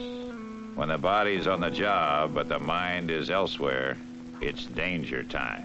When 0.75 0.89
the 0.89 0.97
body's 0.97 1.47
on 1.47 1.61
the 1.61 1.69
job 1.69 2.33
but 2.33 2.49
the 2.49 2.59
mind 2.59 3.11
is 3.11 3.29
elsewhere, 3.29 3.97
it's 4.41 4.65
danger 4.65 5.23
time. 5.23 5.58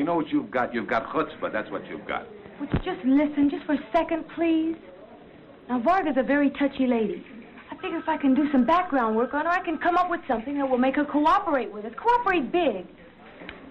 You 0.00 0.06
know 0.06 0.14
what 0.14 0.30
you've 0.30 0.50
got? 0.50 0.72
You've 0.72 0.88
got 0.88 1.12
chutzpah. 1.12 1.52
That's 1.52 1.70
what 1.70 1.86
you've 1.86 2.06
got. 2.08 2.26
Would 2.58 2.70
you 2.72 2.78
just 2.78 3.04
listen 3.04 3.50
just 3.50 3.66
for 3.66 3.74
a 3.74 3.88
second, 3.92 4.24
please? 4.34 4.74
Now, 5.68 5.78
Varga's 5.78 6.16
a 6.16 6.22
very 6.22 6.48
touchy 6.58 6.86
lady. 6.86 7.22
I 7.70 7.76
figure 7.76 7.98
if 7.98 8.08
I 8.08 8.16
can 8.16 8.34
do 8.34 8.50
some 8.50 8.64
background 8.64 9.14
work 9.14 9.34
on 9.34 9.44
her, 9.44 9.50
I 9.50 9.62
can 9.62 9.76
come 9.76 9.98
up 9.98 10.08
with 10.08 10.22
something 10.26 10.56
that 10.56 10.66
will 10.66 10.78
make 10.78 10.96
her 10.96 11.04
cooperate 11.04 11.70
with 11.70 11.84
us. 11.84 11.92
Cooperate 11.98 12.50
big. 12.50 12.86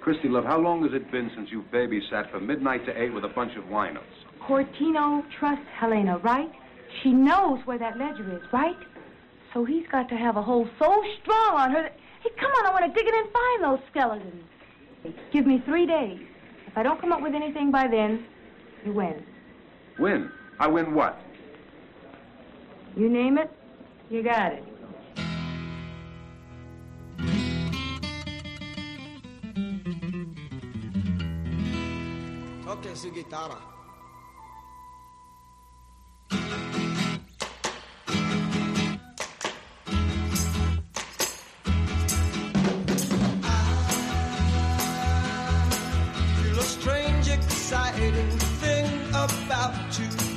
Christie, 0.02 0.30
love, 0.30 0.46
how 0.46 0.60
long 0.60 0.84
has 0.84 0.94
it 0.94 1.12
been 1.12 1.32
since 1.36 1.50
you 1.50 1.66
babysat 1.74 2.30
from 2.30 2.46
midnight 2.46 2.86
to 2.86 2.92
eight 3.02 3.12
with 3.12 3.26
a 3.26 3.30
bunch 3.30 3.58
of 3.58 3.64
winos? 3.64 4.04
Cortino 4.48 5.24
trusts 5.40 5.66
Helena, 5.80 6.20
right? 6.20 6.52
She 7.02 7.10
knows 7.10 7.60
where 7.66 7.80
that 7.80 7.98
ledger 7.98 8.36
is, 8.36 8.44
right? 8.54 8.78
So 9.52 9.66
he's 9.66 9.88
got 9.92 10.08
to 10.10 10.16
have 10.16 10.38
a 10.38 10.44
hold 10.44 10.70
so 10.78 11.04
strong 11.24 11.56
on 11.56 11.72
her 11.72 11.82
that... 11.82 11.98
Hey, 12.22 12.30
come 12.40 12.52
on, 12.52 12.68
I 12.68 12.70
want 12.70 12.86
to 12.86 12.94
dig 12.94 13.08
in 13.08 13.18
and 13.18 13.28
find 13.34 13.64
those 13.64 13.80
skeletons. 13.90 14.44
Give 15.32 15.46
me 15.46 15.62
three 15.66 15.86
days. 15.86 16.20
If 16.68 16.78
I 16.78 16.84
don't 16.84 17.00
come 17.00 17.12
up 17.12 17.22
with 17.22 17.34
anything 17.34 17.72
by 17.72 17.88
then, 17.88 18.26
you 18.86 18.94
win. 18.94 19.24
Win? 19.98 20.32
I 20.60 20.68
win 20.68 20.94
what? 20.94 21.20
You 22.96 23.10
name 23.10 23.38
it, 23.38 23.50
you 24.10 24.24
got 24.24 24.54
it. 24.54 24.64
Toque 32.66 32.96
su 32.96 33.12
guitarra. 33.12 33.58
Exciting 48.10 48.40
thing 48.60 49.10
about 49.10 49.92
to 49.92 50.29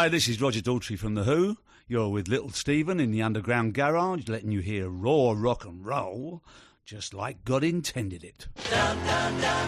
Hi, 0.00 0.08
this 0.08 0.28
is 0.28 0.40
Roger 0.40 0.60
Daltrey 0.62 0.98
from 0.98 1.14
The 1.14 1.24
Who. 1.24 1.58
You're 1.86 2.08
with 2.08 2.26
Little 2.26 2.48
Steven 2.48 2.98
in 3.00 3.10
the 3.10 3.20
Underground 3.20 3.74
Garage, 3.74 4.28
letting 4.28 4.50
you 4.50 4.60
hear 4.60 4.88
raw 4.88 5.34
rock 5.36 5.66
and 5.66 5.84
roll, 5.84 6.42
just 6.86 7.12
like 7.12 7.44
God 7.44 7.62
intended 7.62 8.24
it. 8.24 8.48
Dun 8.70 8.96
dun 9.04 9.40
dun 9.42 9.60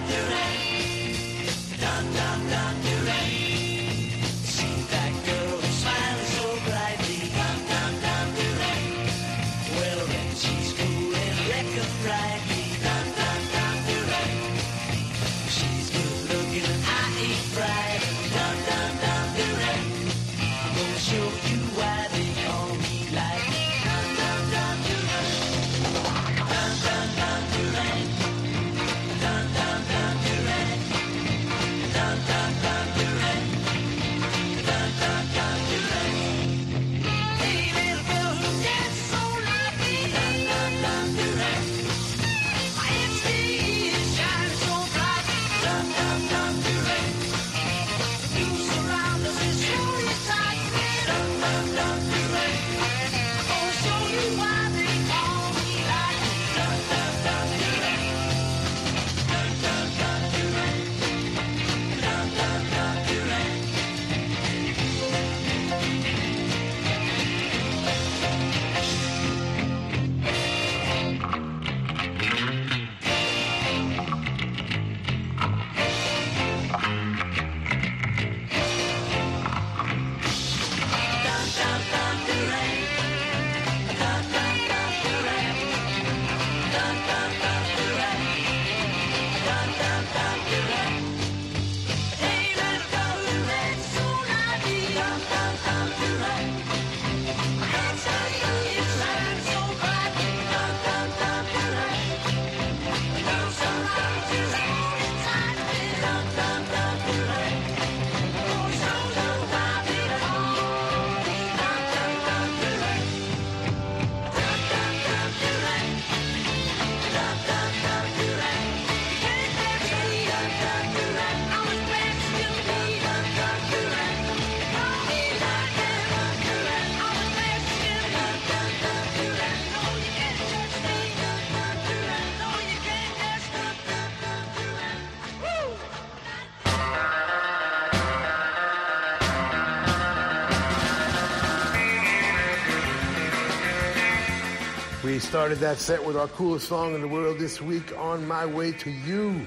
started 145.32 145.56
that 145.60 145.78
set 145.78 146.04
with 146.04 146.14
our 146.14 146.28
coolest 146.28 146.68
song 146.68 146.94
in 146.94 147.00
the 147.00 147.08
world 147.08 147.38
this 147.38 147.58
week, 147.58 147.96
On 147.96 148.28
My 148.28 148.44
Way 148.44 148.70
to 148.72 148.90
You, 148.90 149.40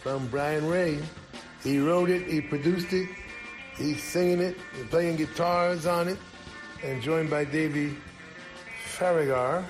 from 0.00 0.26
Brian 0.26 0.66
Ray. 0.66 0.98
He 1.62 1.78
wrote 1.78 2.10
it, 2.10 2.26
he 2.26 2.40
produced 2.40 2.92
it, 2.92 3.08
he's 3.76 4.02
singing 4.02 4.40
it, 4.40 4.56
he's 4.74 4.86
playing 4.86 5.14
guitars 5.14 5.86
on 5.86 6.08
it, 6.08 6.18
and 6.82 7.00
joined 7.00 7.30
by 7.30 7.44
Davey 7.44 7.96
Faragher 8.96 9.64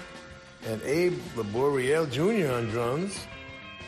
and 0.64 0.80
Abe 0.84 1.20
Laboriel 1.34 2.10
Jr. 2.10 2.54
on 2.54 2.70
drums. 2.70 3.18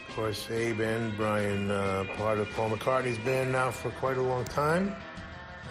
Of 0.06 0.16
course, 0.16 0.50
Abe 0.50 0.80
and 0.80 1.16
Brian, 1.16 1.70
uh, 1.70 2.04
part 2.18 2.40
of 2.40 2.50
Paul 2.50 2.72
McCartney's 2.72 3.16
band 3.24 3.52
now 3.52 3.70
for 3.70 3.88
quite 3.92 4.18
a 4.18 4.22
long 4.22 4.44
time. 4.44 4.94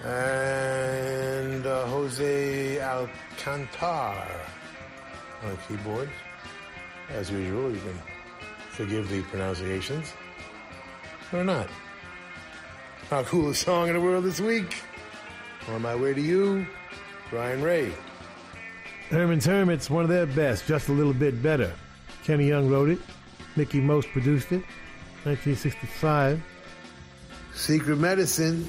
And 0.03 1.67
uh, 1.67 1.85
Jose 1.85 2.79
Alcantar 2.81 4.25
on 5.43 5.51
the 5.51 5.57
keyboards. 5.67 6.11
As 7.09 7.31
usual, 7.31 7.71
you 7.71 7.79
can 7.79 7.99
forgive 8.69 9.09
the 9.09 9.21
pronunciations. 9.23 10.13
Or 11.33 11.43
not. 11.43 11.69
Our 13.11 13.23
coolest 13.23 13.63
song 13.63 13.87
in 13.87 13.93
the 13.93 14.01
world 14.01 14.25
this 14.25 14.39
week. 14.39 14.81
On 15.69 15.81
my 15.81 15.95
way 15.95 16.13
to 16.13 16.21
you, 16.21 16.65
Brian 17.29 17.61
Ray. 17.61 17.93
Herman's 19.09 19.45
Hermits, 19.45 19.89
one 19.89 20.03
of 20.03 20.09
their 20.09 20.25
best, 20.25 20.67
just 20.67 20.89
a 20.89 20.91
little 20.91 21.13
bit 21.13 21.41
better. 21.41 21.73
Kenny 22.23 22.47
Young 22.47 22.69
wrote 22.69 22.89
it. 22.89 22.99
Mickie 23.55 23.79
Most 23.79 24.09
produced 24.09 24.51
it. 24.51 24.63
1965. 25.23 26.41
Secret 27.53 27.97
Medicine, 27.97 28.67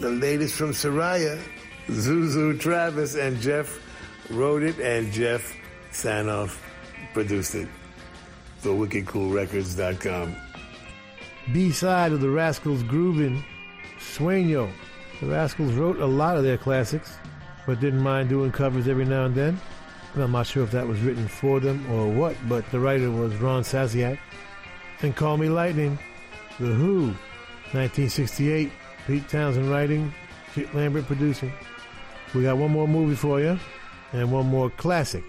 the 0.00 0.10
latest 0.10 0.54
from 0.54 0.70
Soraya. 0.70 1.40
Zuzu 1.86 2.58
Travis 2.58 3.14
and 3.14 3.38
Jeff 3.40 3.78
wrote 4.30 4.62
it, 4.62 4.78
and 4.78 5.12
Jeff 5.12 5.54
Sanoff 5.94 6.58
produced 7.12 7.54
it. 7.54 7.68
The 8.62 8.70
WickedCoolRecords.com. 8.70 10.36
B-side 11.52 12.12
of 12.12 12.20
the 12.20 12.30
Rascals 12.30 12.82
Groovin', 12.82 13.42
Sueño. 13.98 14.70
The 15.20 15.26
Rascals 15.26 15.74
wrote 15.74 15.98
a 16.00 16.06
lot 16.06 16.36
of 16.36 16.42
their 16.42 16.58
classics, 16.58 17.16
but 17.66 17.80
didn't 17.80 18.02
mind 18.02 18.28
doing 18.28 18.52
covers 18.52 18.88
every 18.88 19.04
now 19.04 19.24
and 19.26 19.34
then. 19.34 19.60
I'm 20.16 20.32
not 20.32 20.46
sure 20.46 20.62
if 20.62 20.70
that 20.70 20.86
was 20.86 21.00
written 21.00 21.26
for 21.26 21.58
them 21.60 21.90
or 21.90 22.08
what, 22.08 22.36
but 22.48 22.68
the 22.70 22.78
writer 22.78 23.10
was 23.10 23.34
Ron 23.36 23.62
Sasiak. 23.62 24.18
And 25.02 25.14
Call 25.14 25.36
Me 25.36 25.48
Lightning, 25.48 25.98
The 26.60 26.66
Who, 26.66 27.06
1968, 27.72 28.70
Pete 29.06 29.28
Townshend 29.28 29.70
writing, 29.70 30.14
Kit 30.54 30.72
Lambert 30.74 31.06
producing. 31.06 31.52
We 32.32 32.42
got 32.42 32.56
one 32.56 32.70
more 32.70 32.88
movie 32.88 33.16
for 33.16 33.40
you, 33.40 33.58
and 34.12 34.30
one 34.30 34.46
more 34.46 34.70
classic, 34.70 35.24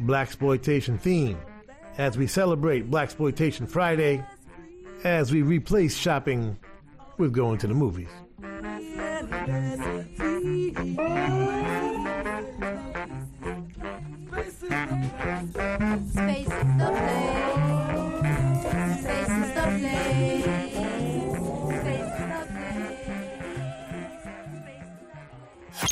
Blaxploitation 0.00 0.98
theme, 1.00 1.38
as 1.98 2.16
we 2.18 2.26
celebrate 2.26 2.90
Blaxploitation 2.90 3.68
Friday, 3.68 4.24
as 5.04 5.32
we 5.32 5.42
replace 5.42 5.96
shopping 5.96 6.58
with 7.18 7.32
going 7.32 7.58
to 7.58 7.66
the 7.66 7.74
movies. 7.74 8.08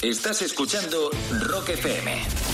Estás 0.02 0.42
escuchando 0.42 1.10
Rock 1.48 1.70
FM. 1.70 2.53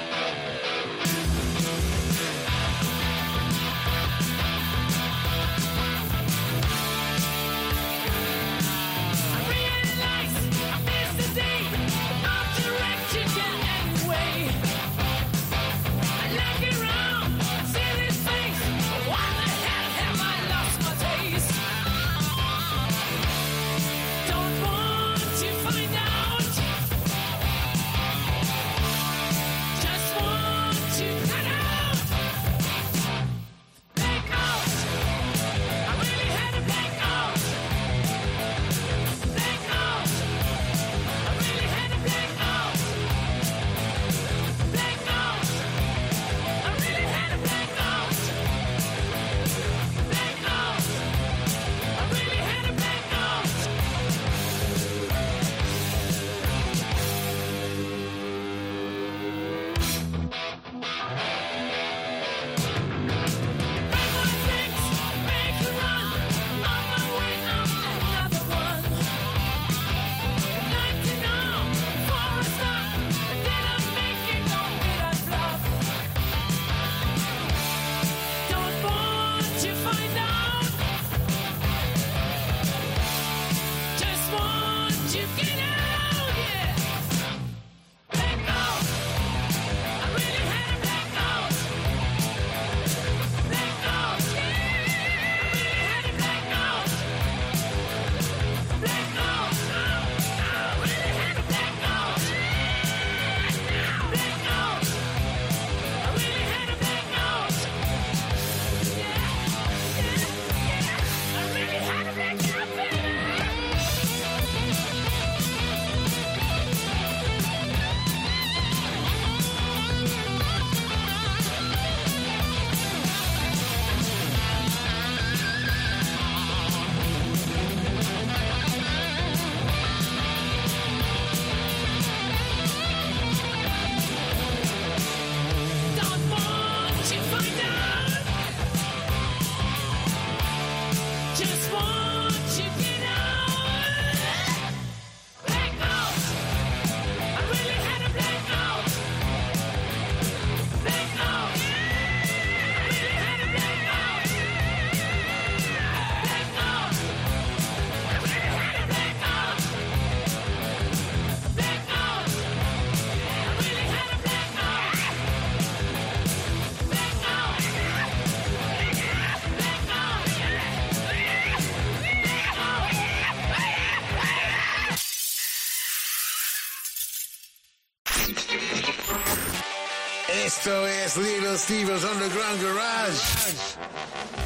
Steve's 181.63 182.03
Underground 182.03 182.63
Garage. 182.63 183.67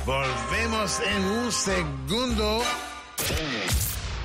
Volvemos 0.05 0.99
en 0.99 1.23
un 1.23 1.51
segundo 1.51 2.61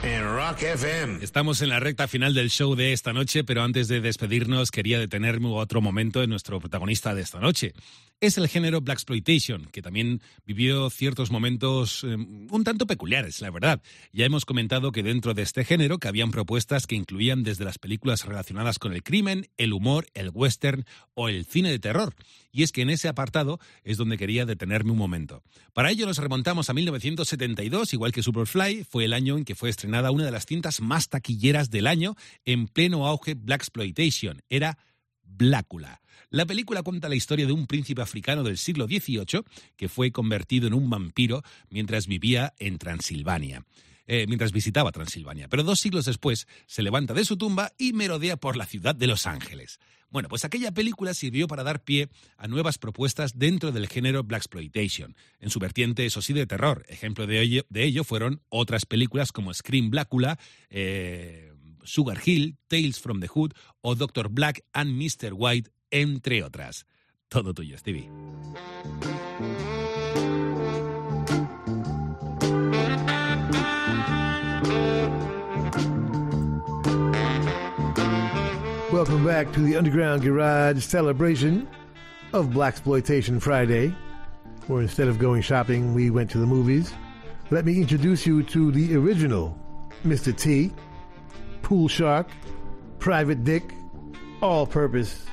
en 0.02 0.24
Rock 0.24 0.62
FM. 0.62 1.22
Estamos 1.22 1.62
en 1.62 1.68
la 1.68 1.78
recta 1.78 2.08
final 2.08 2.34
del 2.34 2.50
show 2.50 2.74
de 2.74 2.92
esta 2.92 3.12
noche, 3.12 3.44
pero 3.44 3.62
antes 3.62 3.86
de 3.86 4.00
despedirnos 4.00 4.72
quería 4.72 4.98
detenerme 4.98 5.48
otro 5.50 5.80
momento 5.80 6.20
en 6.24 6.30
nuestro 6.30 6.58
protagonista 6.58 7.14
de 7.14 7.22
esta 7.22 7.38
noche. 7.38 7.74
Es 8.22 8.36
el 8.36 8.48
género 8.48 8.82
Black 8.82 8.98
Exploitation, 8.98 9.64
que 9.72 9.80
también 9.80 10.20
vivió 10.44 10.90
ciertos 10.90 11.30
momentos 11.30 12.04
eh, 12.04 12.16
un 12.16 12.64
tanto 12.64 12.86
peculiares, 12.86 13.40
la 13.40 13.50
verdad. 13.50 13.80
Ya 14.12 14.26
hemos 14.26 14.44
comentado 14.44 14.92
que 14.92 15.02
dentro 15.02 15.32
de 15.32 15.40
este 15.40 15.64
género 15.64 15.96
que 15.96 16.06
habían 16.06 16.30
propuestas 16.30 16.86
que 16.86 16.96
incluían 16.96 17.44
desde 17.44 17.64
las 17.64 17.78
películas 17.78 18.26
relacionadas 18.26 18.78
con 18.78 18.92
el 18.92 19.02
crimen, 19.02 19.48
el 19.56 19.72
humor, 19.72 20.06
el 20.12 20.28
western 20.34 20.84
o 21.14 21.30
el 21.30 21.46
cine 21.46 21.70
de 21.70 21.78
terror. 21.78 22.14
Y 22.52 22.62
es 22.62 22.72
que 22.72 22.82
en 22.82 22.90
ese 22.90 23.08
apartado 23.08 23.58
es 23.84 23.96
donde 23.96 24.18
quería 24.18 24.44
detenerme 24.44 24.92
un 24.92 24.98
momento. 24.98 25.42
Para 25.72 25.90
ello 25.90 26.04
nos 26.04 26.18
remontamos 26.18 26.68
a 26.68 26.74
1972, 26.74 27.94
igual 27.94 28.12
que 28.12 28.22
Superfly, 28.22 28.84
fue 28.84 29.06
el 29.06 29.14
año 29.14 29.38
en 29.38 29.46
que 29.46 29.54
fue 29.54 29.70
estrenada 29.70 30.10
una 30.10 30.26
de 30.26 30.30
las 30.30 30.44
cintas 30.44 30.82
más 30.82 31.08
taquilleras 31.08 31.70
del 31.70 31.86
año 31.86 32.16
en 32.44 32.68
pleno 32.68 33.06
auge 33.06 33.32
Black 33.32 33.62
Exploitation. 33.62 34.42
Era 34.50 34.76
Blácula. 35.22 35.99
La 36.30 36.46
película 36.46 36.82
cuenta 36.82 37.08
la 37.08 37.16
historia 37.16 37.46
de 37.46 37.52
un 37.52 37.66
príncipe 37.66 38.02
africano 38.02 38.42
del 38.44 38.56
siglo 38.56 38.86
XVIII 38.86 39.42
que 39.76 39.88
fue 39.88 40.12
convertido 40.12 40.68
en 40.68 40.74
un 40.74 40.88
vampiro 40.88 41.42
mientras 41.70 42.06
vivía 42.06 42.54
en 42.58 42.78
Transilvania. 42.78 43.64
eh, 44.12 44.26
mientras 44.26 44.50
visitaba 44.50 44.90
Transilvania. 44.90 45.46
Pero 45.46 45.62
dos 45.62 45.78
siglos 45.78 46.04
después 46.04 46.48
se 46.66 46.82
levanta 46.82 47.14
de 47.14 47.24
su 47.24 47.36
tumba 47.36 47.72
y 47.78 47.92
merodea 47.92 48.36
por 48.36 48.56
la 48.56 48.66
ciudad 48.66 48.92
de 48.92 49.06
Los 49.06 49.24
Ángeles. 49.24 49.78
Bueno, 50.10 50.28
pues 50.28 50.44
aquella 50.44 50.72
película 50.72 51.14
sirvió 51.14 51.46
para 51.46 51.62
dar 51.62 51.84
pie 51.84 52.08
a 52.36 52.48
nuevas 52.48 52.76
propuestas 52.78 53.38
dentro 53.38 53.70
del 53.70 53.86
género 53.86 54.24
Black 54.24 54.40
Exploitation, 54.40 55.14
en 55.38 55.50
su 55.50 55.60
vertiente, 55.60 56.04
eso 56.06 56.22
sí, 56.22 56.32
de 56.32 56.46
terror. 56.48 56.84
Ejemplo 56.88 57.28
de 57.28 57.40
ello, 57.40 57.64
de 57.68 57.84
ello 57.84 58.02
fueron 58.02 58.42
otras 58.48 58.84
películas 58.84 59.30
como 59.30 59.54
Scream 59.54 59.90
Blácula, 59.90 60.40
eh, 60.70 61.52
Sugar 61.84 62.20
Hill, 62.24 62.56
Tales 62.66 62.98
from 62.98 63.20
the 63.20 63.28
Hood 63.32 63.52
o 63.80 63.94
Doctor 63.94 64.28
Black 64.28 64.64
and 64.72 65.00
Mr. 65.00 65.32
White, 65.34 65.70
entre 65.90 66.42
otras. 66.42 66.84
Todo 67.28 67.52
tuyo, 67.52 67.78
Stevie. 67.78 68.10
Welcome 78.92 79.24
back 79.24 79.52
to 79.52 79.60
the 79.60 79.76
Underground 79.76 80.22
Garage 80.22 80.84
celebration 80.84 81.68
of 82.32 82.48
Blaxploitation 82.48 83.40
Friday, 83.40 83.94
where 84.66 84.82
instead 84.82 85.08
of 85.08 85.18
going 85.18 85.42
shopping, 85.42 85.94
we 85.94 86.10
went 86.10 86.30
to 86.32 86.38
the 86.38 86.46
movies. 86.46 86.92
Let 87.50 87.64
me 87.64 87.80
introduce 87.80 88.26
you 88.26 88.42
to 88.42 88.72
the 88.72 88.96
original 88.96 89.56
Mr. 90.04 90.36
T, 90.36 90.72
Pool 91.62 91.86
Shark, 91.86 92.28
Private 92.98 93.44
Dick, 93.44 93.62
all 94.42 94.66
purpose 94.66 95.24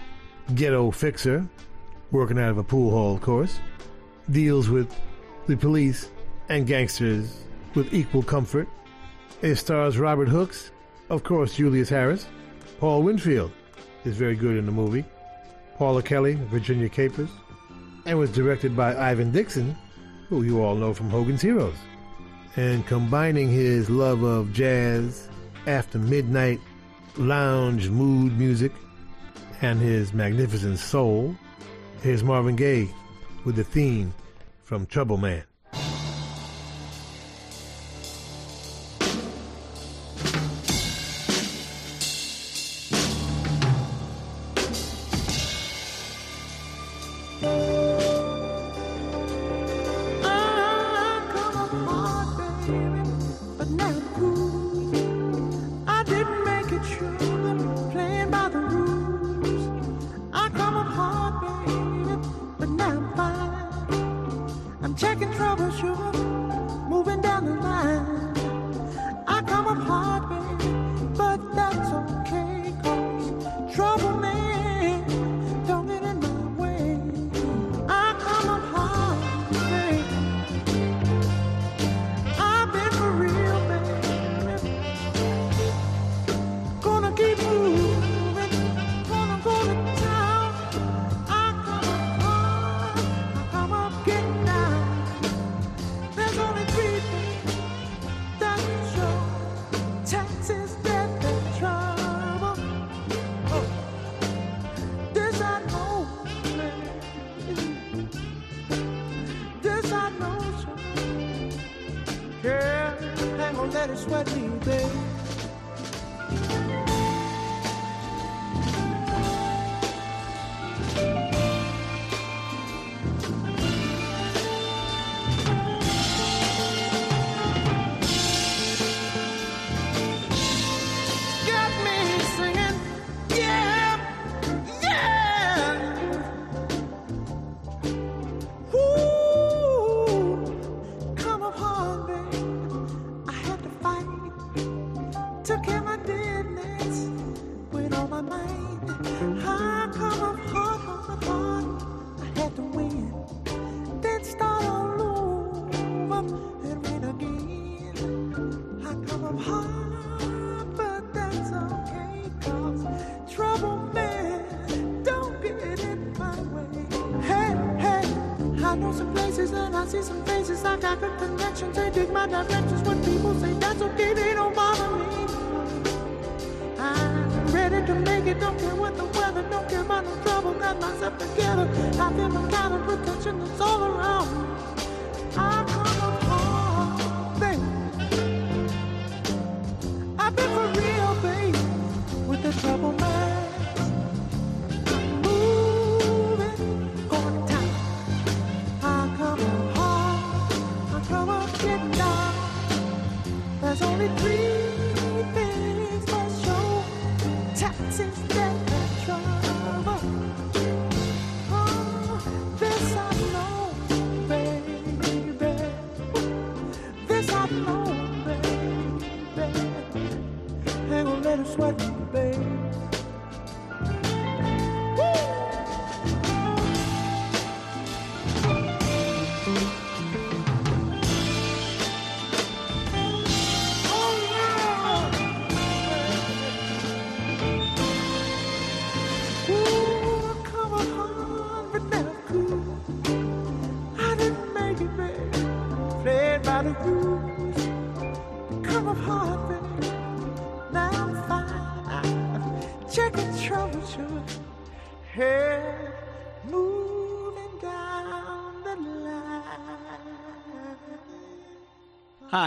ghetto 0.56 0.92
fixer, 0.92 1.48
working 2.12 2.40
out 2.40 2.52
of 2.52 2.58
a 2.58 2.64
pool 2.64 2.92
hall, 2.92 3.16
of 3.16 3.22
course, 3.22 3.60
deals 4.30 4.70
with 4.70 4.94
the 5.48 5.58
police 5.58 6.10
and 6.50 6.68
gangsters 6.68 7.44
with 7.76 7.94
equal 7.94 8.24
comfort. 8.24 8.68
It 9.42 9.56
stars 9.56 9.98
Robert 9.98 10.28
Hooks, 10.28 10.72
of 11.10 11.24
course, 11.24 11.56
Julius 11.56 11.90
Harris. 11.90 12.28
Paul 12.80 13.04
Winfield 13.04 13.52
is 14.06 14.18
very 14.18 14.36
good 14.36 14.58
in 14.58 14.66
the 14.66 14.72
movie. 14.72 15.06
Paula 15.78 16.02
Kelly, 16.02 16.36
Virginia 16.36 16.90
Capers, 16.90 17.30
and 18.06 18.18
was 18.18 18.32
directed 18.32 18.76
by 18.76 18.96
Ivan 18.96 19.32
Dixon, 19.32 19.78
who 20.28 20.44
you 20.44 20.64
all 20.64 20.76
know 20.76 20.94
from 20.94 21.10
Hogan's 21.10 21.42
Heroes. 21.42 21.76
And 22.56 22.86
combining 22.88 23.50
his 23.52 23.90
love 23.90 24.24
of 24.24 24.52
jazz, 24.54 25.30
after 25.68 26.00
midnight 26.00 26.60
lounge 27.18 27.90
mood 27.90 28.38
music, 28.38 28.72
and 29.62 29.80
his 29.80 30.14
magnificent 30.14 30.80
soul, 30.80 31.36
here's 32.02 32.24
Marvin 32.24 32.56
Gaye 32.56 32.90
with 33.46 33.56
the 33.56 33.64
theme 33.64 34.14
from 34.64 34.86
Trouble 34.86 35.18
Man. 35.18 35.44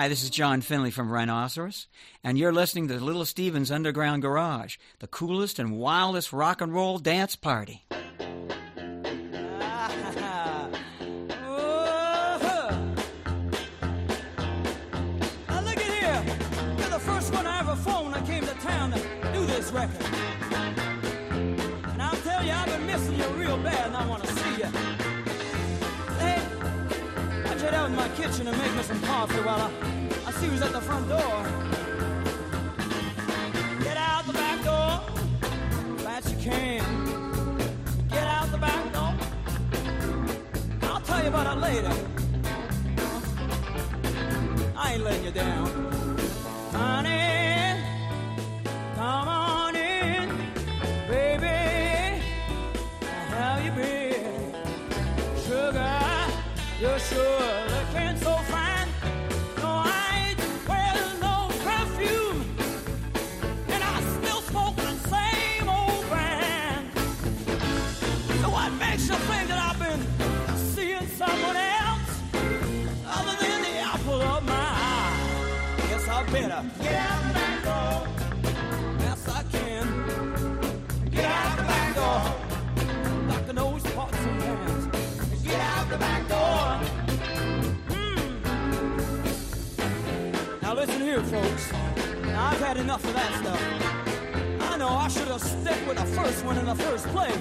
Hi, 0.01 0.09
this 0.09 0.23
is 0.23 0.31
John 0.31 0.63
Finley 0.63 0.91
from 0.91 1.13
Rhinoceros, 1.13 1.87
and 2.25 2.39
you're 2.39 2.55
listening 2.55 2.89
to 2.89 2.99
Little 2.99 3.27
Steven's 3.27 3.71
Underground 3.71 4.23
Garage, 4.23 4.79
the 4.99 5.07
coolest 5.07 5.59
and 5.59 5.77
wildest 5.77 6.33
rock 6.33 6.63
and 6.63 6.73
roll 6.73 6.99
dance 6.99 7.37
party. 7.37 7.85
I 30.63 30.67
at 30.67 30.73
the 30.73 30.81
front 30.81 31.09
door. 31.09 31.43
Get 33.83 33.97
out 33.97 34.27
the 34.27 34.33
back 34.35 34.63
door, 34.63 35.01
that 36.05 36.23
you 36.31 36.37
can. 36.37 36.85
Get 38.09 38.25
out 38.25 38.51
the 38.51 38.59
back 38.59 38.93
door. 38.93 39.15
I'll 40.83 41.01
tell 41.01 41.23
you 41.23 41.29
about 41.29 41.57
it 41.57 41.61
later. 41.61 41.95
I 44.77 44.93
ain't 44.95 45.03
letting 45.03 45.25
you 45.25 45.31
down. 45.31 45.67
Honey, 46.73 47.83
come 48.97 49.29
on 49.29 49.77
in, 49.77 50.29
baby. 51.09 52.23
How 53.31 53.59
you 53.65 53.71
been? 53.71 54.55
Sugar, 55.43 56.01
you're 56.81 56.99
sure 56.99 57.50
here, 91.11 91.23
folks. 91.25 91.73
Now, 92.23 92.51
I've 92.51 92.61
had 92.61 92.77
enough 92.77 93.05
of 93.05 93.13
that 93.15 93.33
stuff. 93.41 93.61
I 94.73 94.77
know 94.77 94.89
I 94.91 95.09
should 95.09 95.27
have 95.27 95.43
stuck 95.43 95.87
with 95.89 95.99
the 95.99 96.05
first 96.05 96.45
one 96.45 96.57
in 96.57 96.67
the 96.67 96.75
first 96.77 97.09
place. 97.09 97.37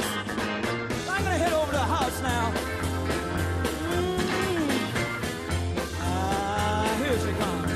But 1.06 1.10
I'm 1.10 1.24
gonna 1.24 1.38
head 1.38 1.54
over 1.54 1.72
to 1.72 1.78
the 1.78 1.84
house 1.84 2.20
now. 2.24 2.52
Ah, 6.02 6.96
here 6.98 7.20
she 7.20 7.32
comes. 7.42 7.72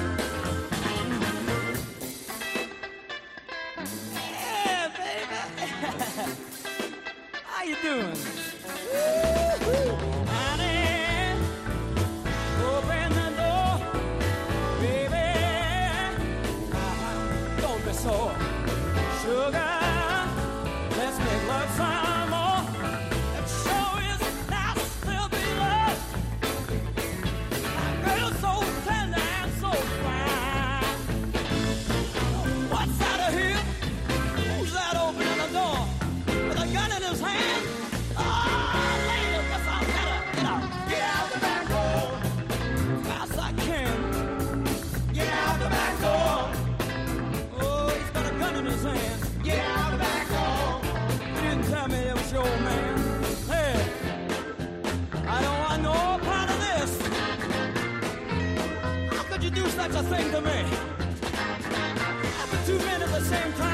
Yeah, 4.15 4.87
baby. 4.97 5.39
How 7.43 7.63
you 7.63 7.75
doing? 7.83 8.52
Sugar, 19.43 19.59
let's 19.59 19.72
such 59.91 59.95
a 59.95 60.03
thing 60.03 60.31
to 60.31 60.39
me? 60.39 60.63
Having 62.37 62.65
two 62.65 62.77
men 62.85 63.01
at 63.01 63.09
the 63.09 63.21
same 63.21 63.53
time? 63.53 63.72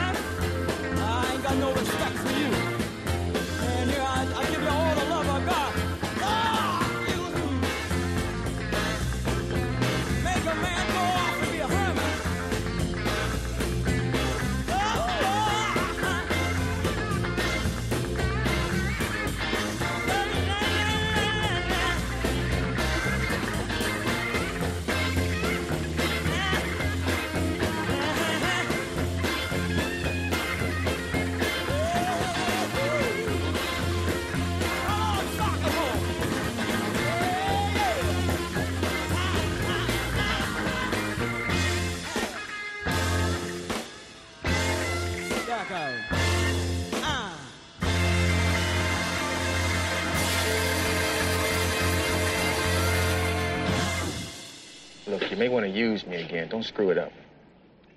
May 55.39 55.49
want 55.49 55.65
to 55.65 55.71
use 55.71 56.05
me 56.05 56.17
again. 56.21 56.49
Don't 56.49 56.63
screw 56.63 56.89
it 56.91 56.97
up. 56.97 57.11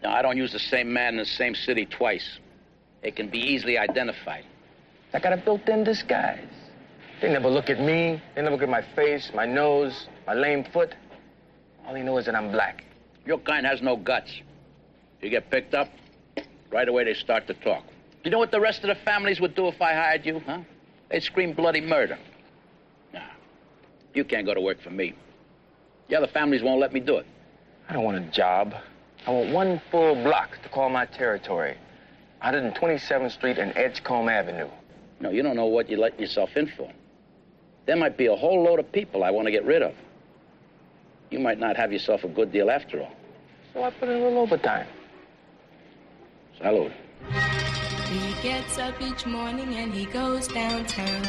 No, 0.02 0.10
I 0.10 0.22
don't 0.22 0.36
use 0.36 0.52
the 0.52 0.58
same 0.58 0.92
man 0.92 1.14
in 1.14 1.18
the 1.18 1.24
same 1.24 1.54
city 1.54 1.84
twice. 1.86 2.38
It 3.02 3.16
can 3.16 3.28
be 3.28 3.38
easily 3.38 3.76
identified. 3.76 4.44
I 5.12 5.18
got 5.18 5.32
a 5.32 5.36
built-in 5.36 5.84
disguise. 5.84 6.46
They 7.20 7.30
never 7.30 7.48
look 7.48 7.68
at 7.68 7.78
me. 7.78 8.20
They 8.34 8.42
never 8.42 8.54
look 8.54 8.62
at 8.62 8.68
my 8.68 8.82
face, 8.94 9.30
my 9.34 9.44
nose, 9.46 10.06
my 10.26 10.34
lame 10.34 10.64
foot. 10.72 10.94
All 11.84 11.94
they 11.94 12.02
know 12.02 12.16
is 12.18 12.26
that 12.26 12.34
I'm 12.34 12.50
black. 12.50 12.84
Your 13.26 13.38
kind 13.38 13.66
has 13.66 13.82
no 13.82 13.96
guts. 13.96 14.32
You 15.20 15.30
get 15.30 15.50
picked 15.50 15.74
up, 15.74 15.88
right 16.72 16.88
away 16.88 17.04
they 17.04 17.14
start 17.14 17.46
to 17.48 17.54
talk. 17.54 17.84
You 18.24 18.30
know 18.30 18.38
what 18.38 18.50
the 18.50 18.60
rest 18.60 18.82
of 18.82 18.88
the 18.88 19.04
families 19.04 19.40
would 19.40 19.54
do 19.54 19.68
if 19.68 19.80
I 19.80 19.92
hired 19.94 20.24
you, 20.24 20.40
huh? 20.40 20.60
They'd 21.10 21.22
scream 21.22 21.52
bloody 21.52 21.80
murder. 21.80 22.18
Now, 23.12 23.30
You 24.14 24.24
can't 24.24 24.46
go 24.46 24.54
to 24.54 24.60
work 24.60 24.80
for 24.80 24.90
me. 24.90 25.14
The 26.08 26.16
other 26.16 26.26
families 26.28 26.62
won't 26.62 26.80
let 26.80 26.92
me 26.92 27.00
do 27.00 27.18
it. 27.18 27.26
I 27.92 27.94
don't 27.94 28.04
want 28.04 28.16
a 28.16 28.30
job. 28.30 28.74
I 29.26 29.30
want 29.32 29.52
one 29.52 29.82
full 29.90 30.14
block 30.14 30.56
to 30.62 30.68
call 30.70 30.88
my 30.88 31.04
territory. 31.04 31.76
127th 32.42 33.32
Street 33.32 33.58
and 33.58 33.76
Edgecombe 33.76 34.30
Avenue. 34.30 34.70
No, 35.20 35.28
you 35.28 35.42
don't 35.42 35.56
know 35.56 35.66
what 35.66 35.90
you're 35.90 35.98
letting 35.98 36.20
yourself 36.20 36.56
in 36.56 36.68
for. 36.74 36.90
There 37.84 37.96
might 37.96 38.16
be 38.16 38.28
a 38.28 38.34
whole 38.34 38.62
load 38.62 38.78
of 38.78 38.90
people 38.92 39.22
I 39.22 39.30
want 39.30 39.46
to 39.46 39.52
get 39.52 39.66
rid 39.66 39.82
of. 39.82 39.92
You 41.28 41.38
might 41.38 41.58
not 41.58 41.76
have 41.76 41.92
yourself 41.92 42.24
a 42.24 42.28
good 42.28 42.50
deal 42.50 42.70
after 42.70 43.02
all. 43.02 43.12
So 43.74 43.82
I 43.82 43.90
put 43.90 44.08
in 44.08 44.22
a 44.22 44.24
little 44.24 44.38
overtime. 44.38 44.86
Salud. 46.58 46.92
He 48.08 48.42
gets 48.42 48.78
up 48.78 49.02
each 49.02 49.26
morning 49.26 49.74
and 49.74 49.92
he 49.92 50.06
goes 50.06 50.48
downtown, 50.48 51.24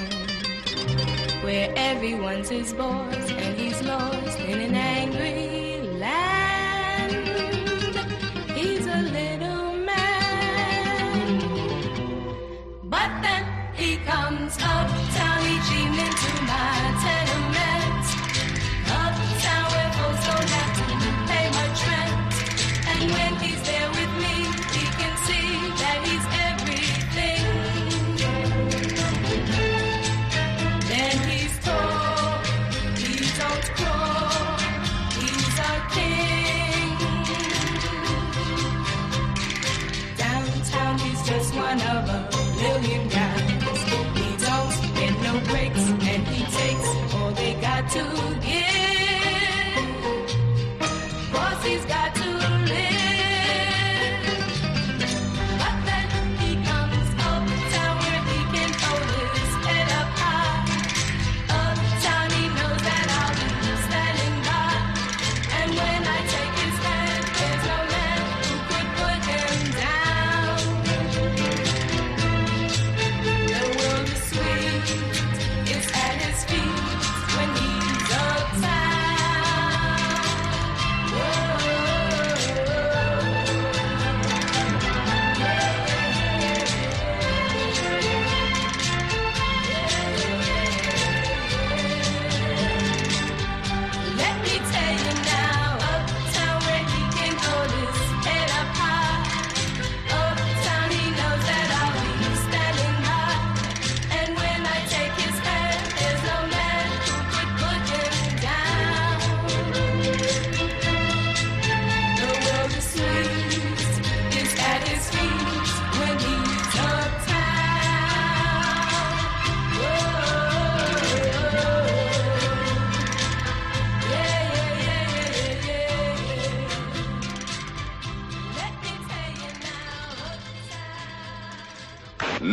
where 1.44 1.73
everyone's 1.76 2.48
his 2.48 2.72
boss 2.72 3.31
and 3.31 3.57
he's 3.57 3.81
lost 3.81 4.12
comes 14.58 14.94
uptown 14.94 15.03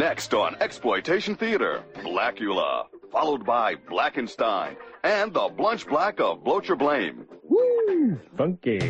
Next 0.00 0.32
on 0.32 0.56
Exploitation 0.62 1.34
Theater, 1.34 1.84
Blacula, 1.96 2.86
followed 3.12 3.44
by 3.44 3.74
Blackenstein, 3.74 4.74
and 5.04 5.30
the 5.34 5.50
Blunch 5.50 5.86
Black 5.86 6.20
of 6.20 6.42
Blocher 6.42 6.74
Blame. 6.74 7.26
Woo! 7.46 8.18
Funky. 8.34 8.80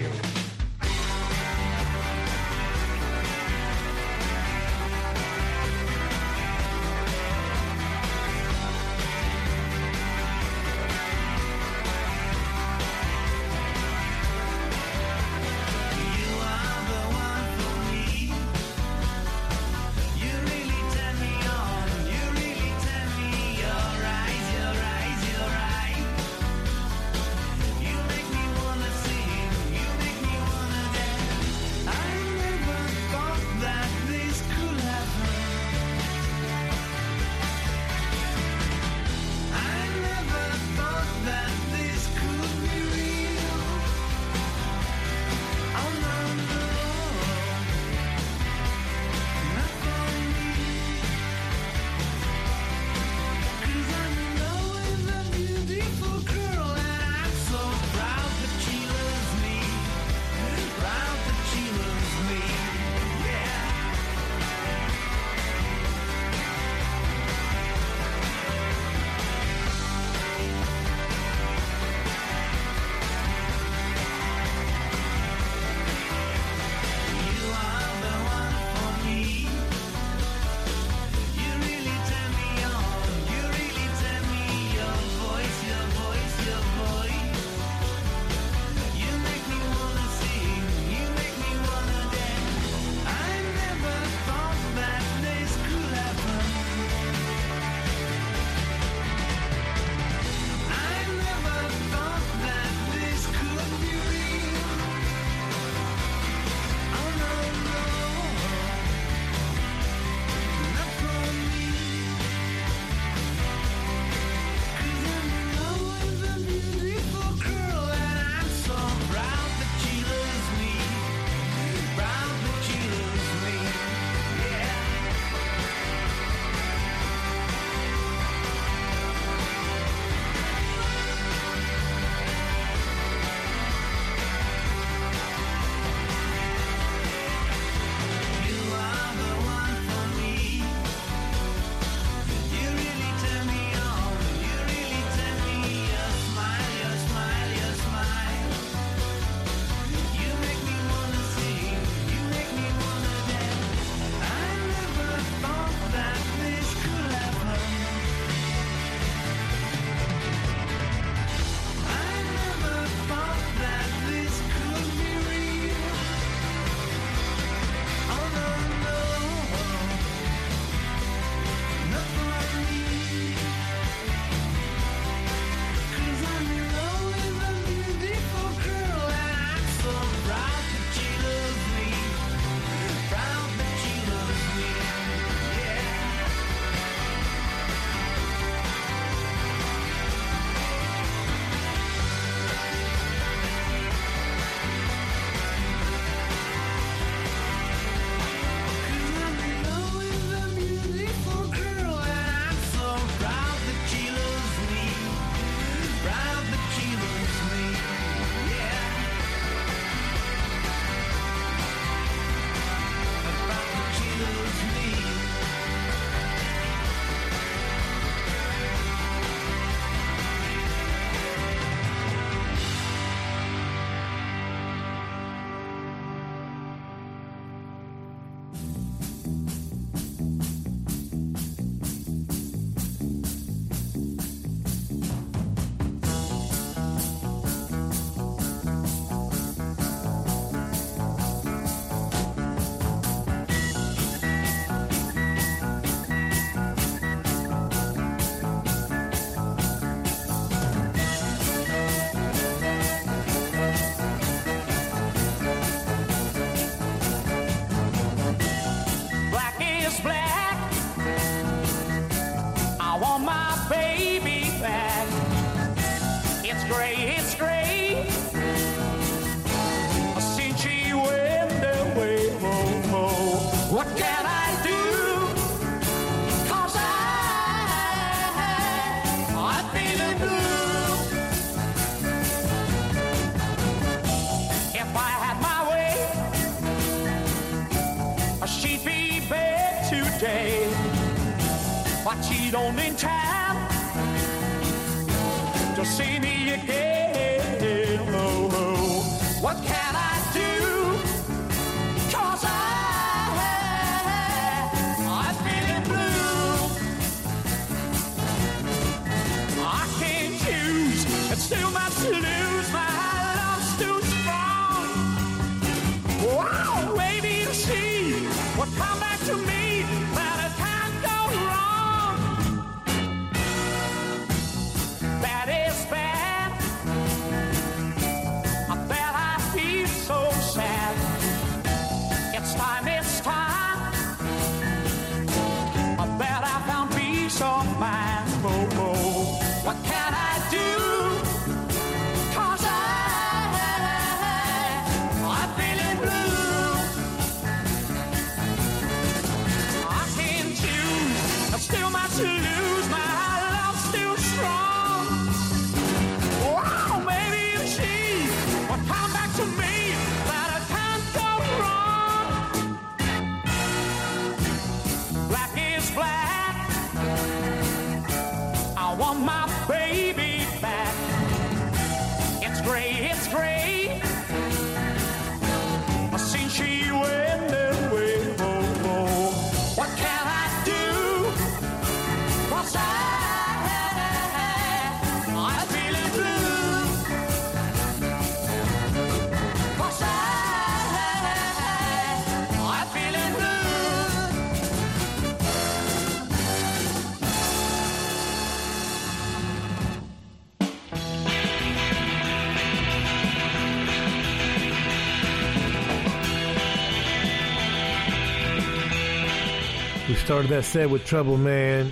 Started 410.31 410.49
that 410.49 410.65
set 410.65 410.89
with 410.89 411.05
Trouble 411.05 411.37
Man, 411.37 411.91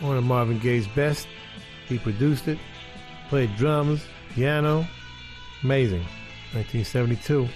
one 0.00 0.16
of 0.16 0.24
Marvin 0.24 0.58
Gaye's 0.58 0.88
best. 0.88 1.28
He 1.86 1.98
produced 1.98 2.48
it, 2.48 2.56
played 3.28 3.54
drums, 3.56 4.06
piano. 4.30 4.88
Amazing. 5.62 6.00
1972. 6.54 7.46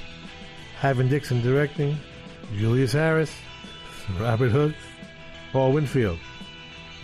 Ivan 0.83 1.09
Dixon 1.09 1.41
directing, 1.41 1.97
Julius 2.59 2.93
Harris, 2.93 3.35
Robert 4.21 4.51
Hook, 4.51 4.75
Paul 5.51 5.73
Winfield. 5.73 6.19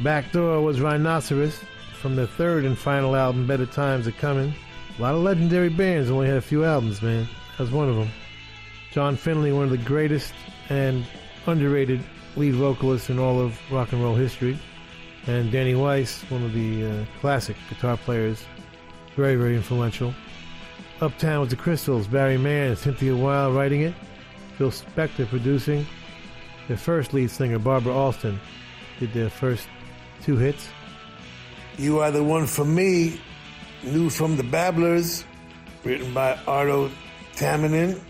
Backdoor 0.01 0.61
was 0.61 0.83
Rhinoceros 0.83 1.59
from 1.95 2.17
their 2.17 2.27
third 2.27 2.67
and 2.67 2.77
final 2.77 3.17
album, 3.17 3.47
Better 3.47 3.65
Times 3.65 4.07
Are 4.07 4.13
Coming. 4.13 4.53
A 4.99 5.01
lot 5.01 5.15
of 5.15 5.23
legendary 5.23 5.71
bands 5.71 6.11
only 6.11 6.27
had 6.27 6.37
a 6.37 6.43
few 6.43 6.67
albums, 6.67 7.01
man. 7.01 7.27
That 7.53 7.61
was 7.61 7.73
one 7.73 7.89
of 7.89 7.97
them. 7.97 8.11
John 8.93 9.17
Finley, 9.17 9.51
one 9.51 9.65
of 9.65 9.71
the 9.71 9.79
greatest 9.79 10.35
and 10.69 11.07
underrated 11.47 12.05
lead 12.36 12.55
vocalist 12.55 13.11
in 13.11 13.19
all 13.19 13.40
of 13.40 13.59
rock 13.70 13.93
and 13.93 14.02
roll 14.02 14.15
history. 14.15 14.59
And 15.27 15.51
Danny 15.51 15.74
Weis, 15.74 16.28
one 16.31 16.43
of 16.43 16.52
the 16.52 16.86
uh, 16.86 17.05
classic 17.20 17.56
guitar 17.69 17.97
players, 17.97 18.44
very, 19.16 19.36
very 19.36 19.56
influential. 19.56 20.15
Uptown 21.01 21.40
with 21.40 21.51
the 21.51 21.56
Crystals, 21.56 22.06
Barry 22.06 22.39
Mann 22.39 22.69
and 22.69 22.78
Cynthia 22.78 23.16
Weil 23.16 23.52
writing 23.52 23.82
it, 23.82 23.94
Phil 24.59 24.70
Spector 24.70 25.27
producing. 25.27 25.86
Their 26.69 26.77
first 26.77 27.12
lead 27.12 27.31
singer, 27.31 27.59
Barbara 27.59 27.93
Alston, 27.93 28.40
did 28.98 29.12
their 29.12 29.31
first 29.31 29.69
two 30.23 30.36
hits. 30.36 30.69
You 31.78 32.01
Are 32.01 32.11
the 32.11 32.23
One 32.23 32.47
for 32.47 32.65
Me, 32.65 33.20
new 33.82 34.09
from 34.09 34.36
the 34.36 34.44
Babblers, 34.44 35.24
written 35.85 36.15
by 36.15 36.39
Ardo 36.47 36.90
Taminin 37.36 38.01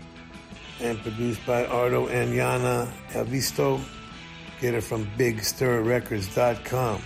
and 0.81 1.01
produced 1.01 1.45
by 1.45 1.65
Ardo 1.65 2.07
and 2.07 2.33
Yana 2.33 2.89
Calvisto. 3.11 3.81
Get 4.65 4.73
it 4.73 4.81
from 4.81 5.05
BigStirRecords.com. 5.15 6.99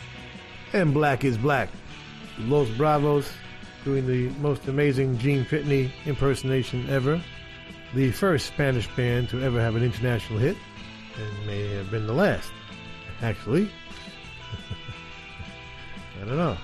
And 0.71 0.93
Black 0.93 1.25
is 1.25 1.37
Black. 1.37 1.67
Los 2.37 2.69
Bravos 2.69 3.29
doing 3.83 4.07
the 4.07 4.29
most 4.39 4.69
amazing 4.69 5.17
Gene 5.17 5.43
Pitney 5.43 5.91
impersonation 6.05 6.89
ever. 6.89 7.21
The 7.93 8.11
first 8.11 8.45
Spanish 8.45 8.87
band 8.95 9.27
to 9.31 9.43
ever 9.43 9.59
have 9.59 9.75
an 9.75 9.83
international 9.83 10.39
hit, 10.39 10.55
and 11.17 11.45
may 11.45 11.67
have 11.75 11.91
been 11.91 12.07
the 12.07 12.13
last, 12.13 12.49
actually. 13.21 13.69
I 16.21 16.25
don't 16.25 16.37
know. 16.37 16.57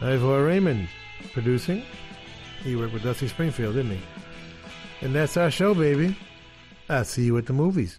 Ivor 0.00 0.48
Raymonde 0.48 0.88
producing. 1.34 1.84
He 2.64 2.74
worked 2.74 2.94
with 2.94 3.02
Dusty 3.02 3.28
Springfield, 3.28 3.74
didn't 3.74 3.98
he? 3.98 4.02
And 5.02 5.14
that's 5.14 5.36
our 5.36 5.50
show, 5.50 5.74
baby. 5.74 6.16
I'll 6.88 7.04
see 7.04 7.24
you 7.24 7.36
at 7.36 7.44
the 7.44 7.52
movies. 7.52 7.98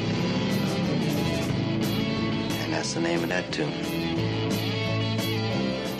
And 2.81 2.87
that's 2.87 2.95
the 2.95 3.01
name 3.01 3.21
of 3.21 3.29
that 3.29 3.53
tune. 3.53 3.71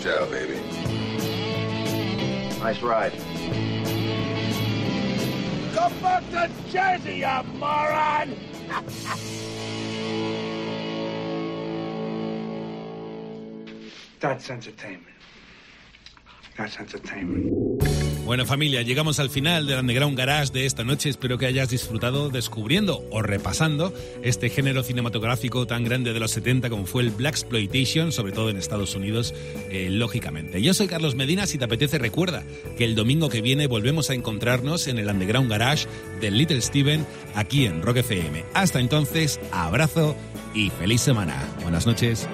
Ciao, 0.00 0.26
baby. 0.26 0.58
Nice 2.58 2.82
ride. 2.82 3.12
Go 5.72 5.90
back 6.00 6.28
to 6.32 6.50
Jersey, 6.72 7.18
you 7.18 7.42
moron! 7.56 8.36
That's 14.18 14.50
entertainment. 14.50 15.21
Entertainment. 16.58 17.52
Bueno 18.24 18.46
familia, 18.46 18.82
llegamos 18.82 19.18
al 19.18 19.30
final 19.30 19.66
del 19.66 19.80
Underground 19.80 20.16
Garage 20.16 20.52
de 20.52 20.66
esta 20.66 20.84
noche. 20.84 21.08
Espero 21.08 21.38
que 21.38 21.46
hayas 21.46 21.70
disfrutado 21.70 22.30
descubriendo 22.30 23.04
o 23.10 23.20
repasando 23.22 23.92
este 24.22 24.48
género 24.48 24.82
cinematográfico 24.82 25.66
tan 25.66 25.84
grande 25.84 26.12
de 26.12 26.20
los 26.20 26.30
70 26.30 26.70
como 26.70 26.86
fue 26.86 27.02
el 27.02 27.10
Black 27.10 27.34
Exploitation, 27.34 28.12
sobre 28.12 28.32
todo 28.32 28.50
en 28.50 28.58
Estados 28.58 28.94
Unidos, 28.94 29.34
eh, 29.70 29.88
lógicamente. 29.90 30.62
Yo 30.62 30.72
soy 30.72 30.86
Carlos 30.86 31.14
Medina, 31.14 31.46
si 31.46 31.58
te 31.58 31.64
apetece 31.64 31.98
recuerda 31.98 32.44
que 32.76 32.84
el 32.84 32.94
domingo 32.94 33.28
que 33.28 33.42
viene 33.42 33.66
volvemos 33.66 34.10
a 34.10 34.14
encontrarnos 34.14 34.86
en 34.86 34.98
el 34.98 35.08
Underground 35.08 35.50
Garage 35.50 35.86
del 36.20 36.38
Little 36.38 36.60
Steven 36.60 37.04
aquí 37.34 37.66
en 37.66 37.82
Rock 37.82 37.98
FM. 37.98 38.44
Hasta 38.54 38.78
entonces, 38.78 39.40
abrazo 39.50 40.16
y 40.54 40.70
feliz 40.70 41.00
semana. 41.00 41.48
Buenas 41.62 41.86
noches. 41.86 42.28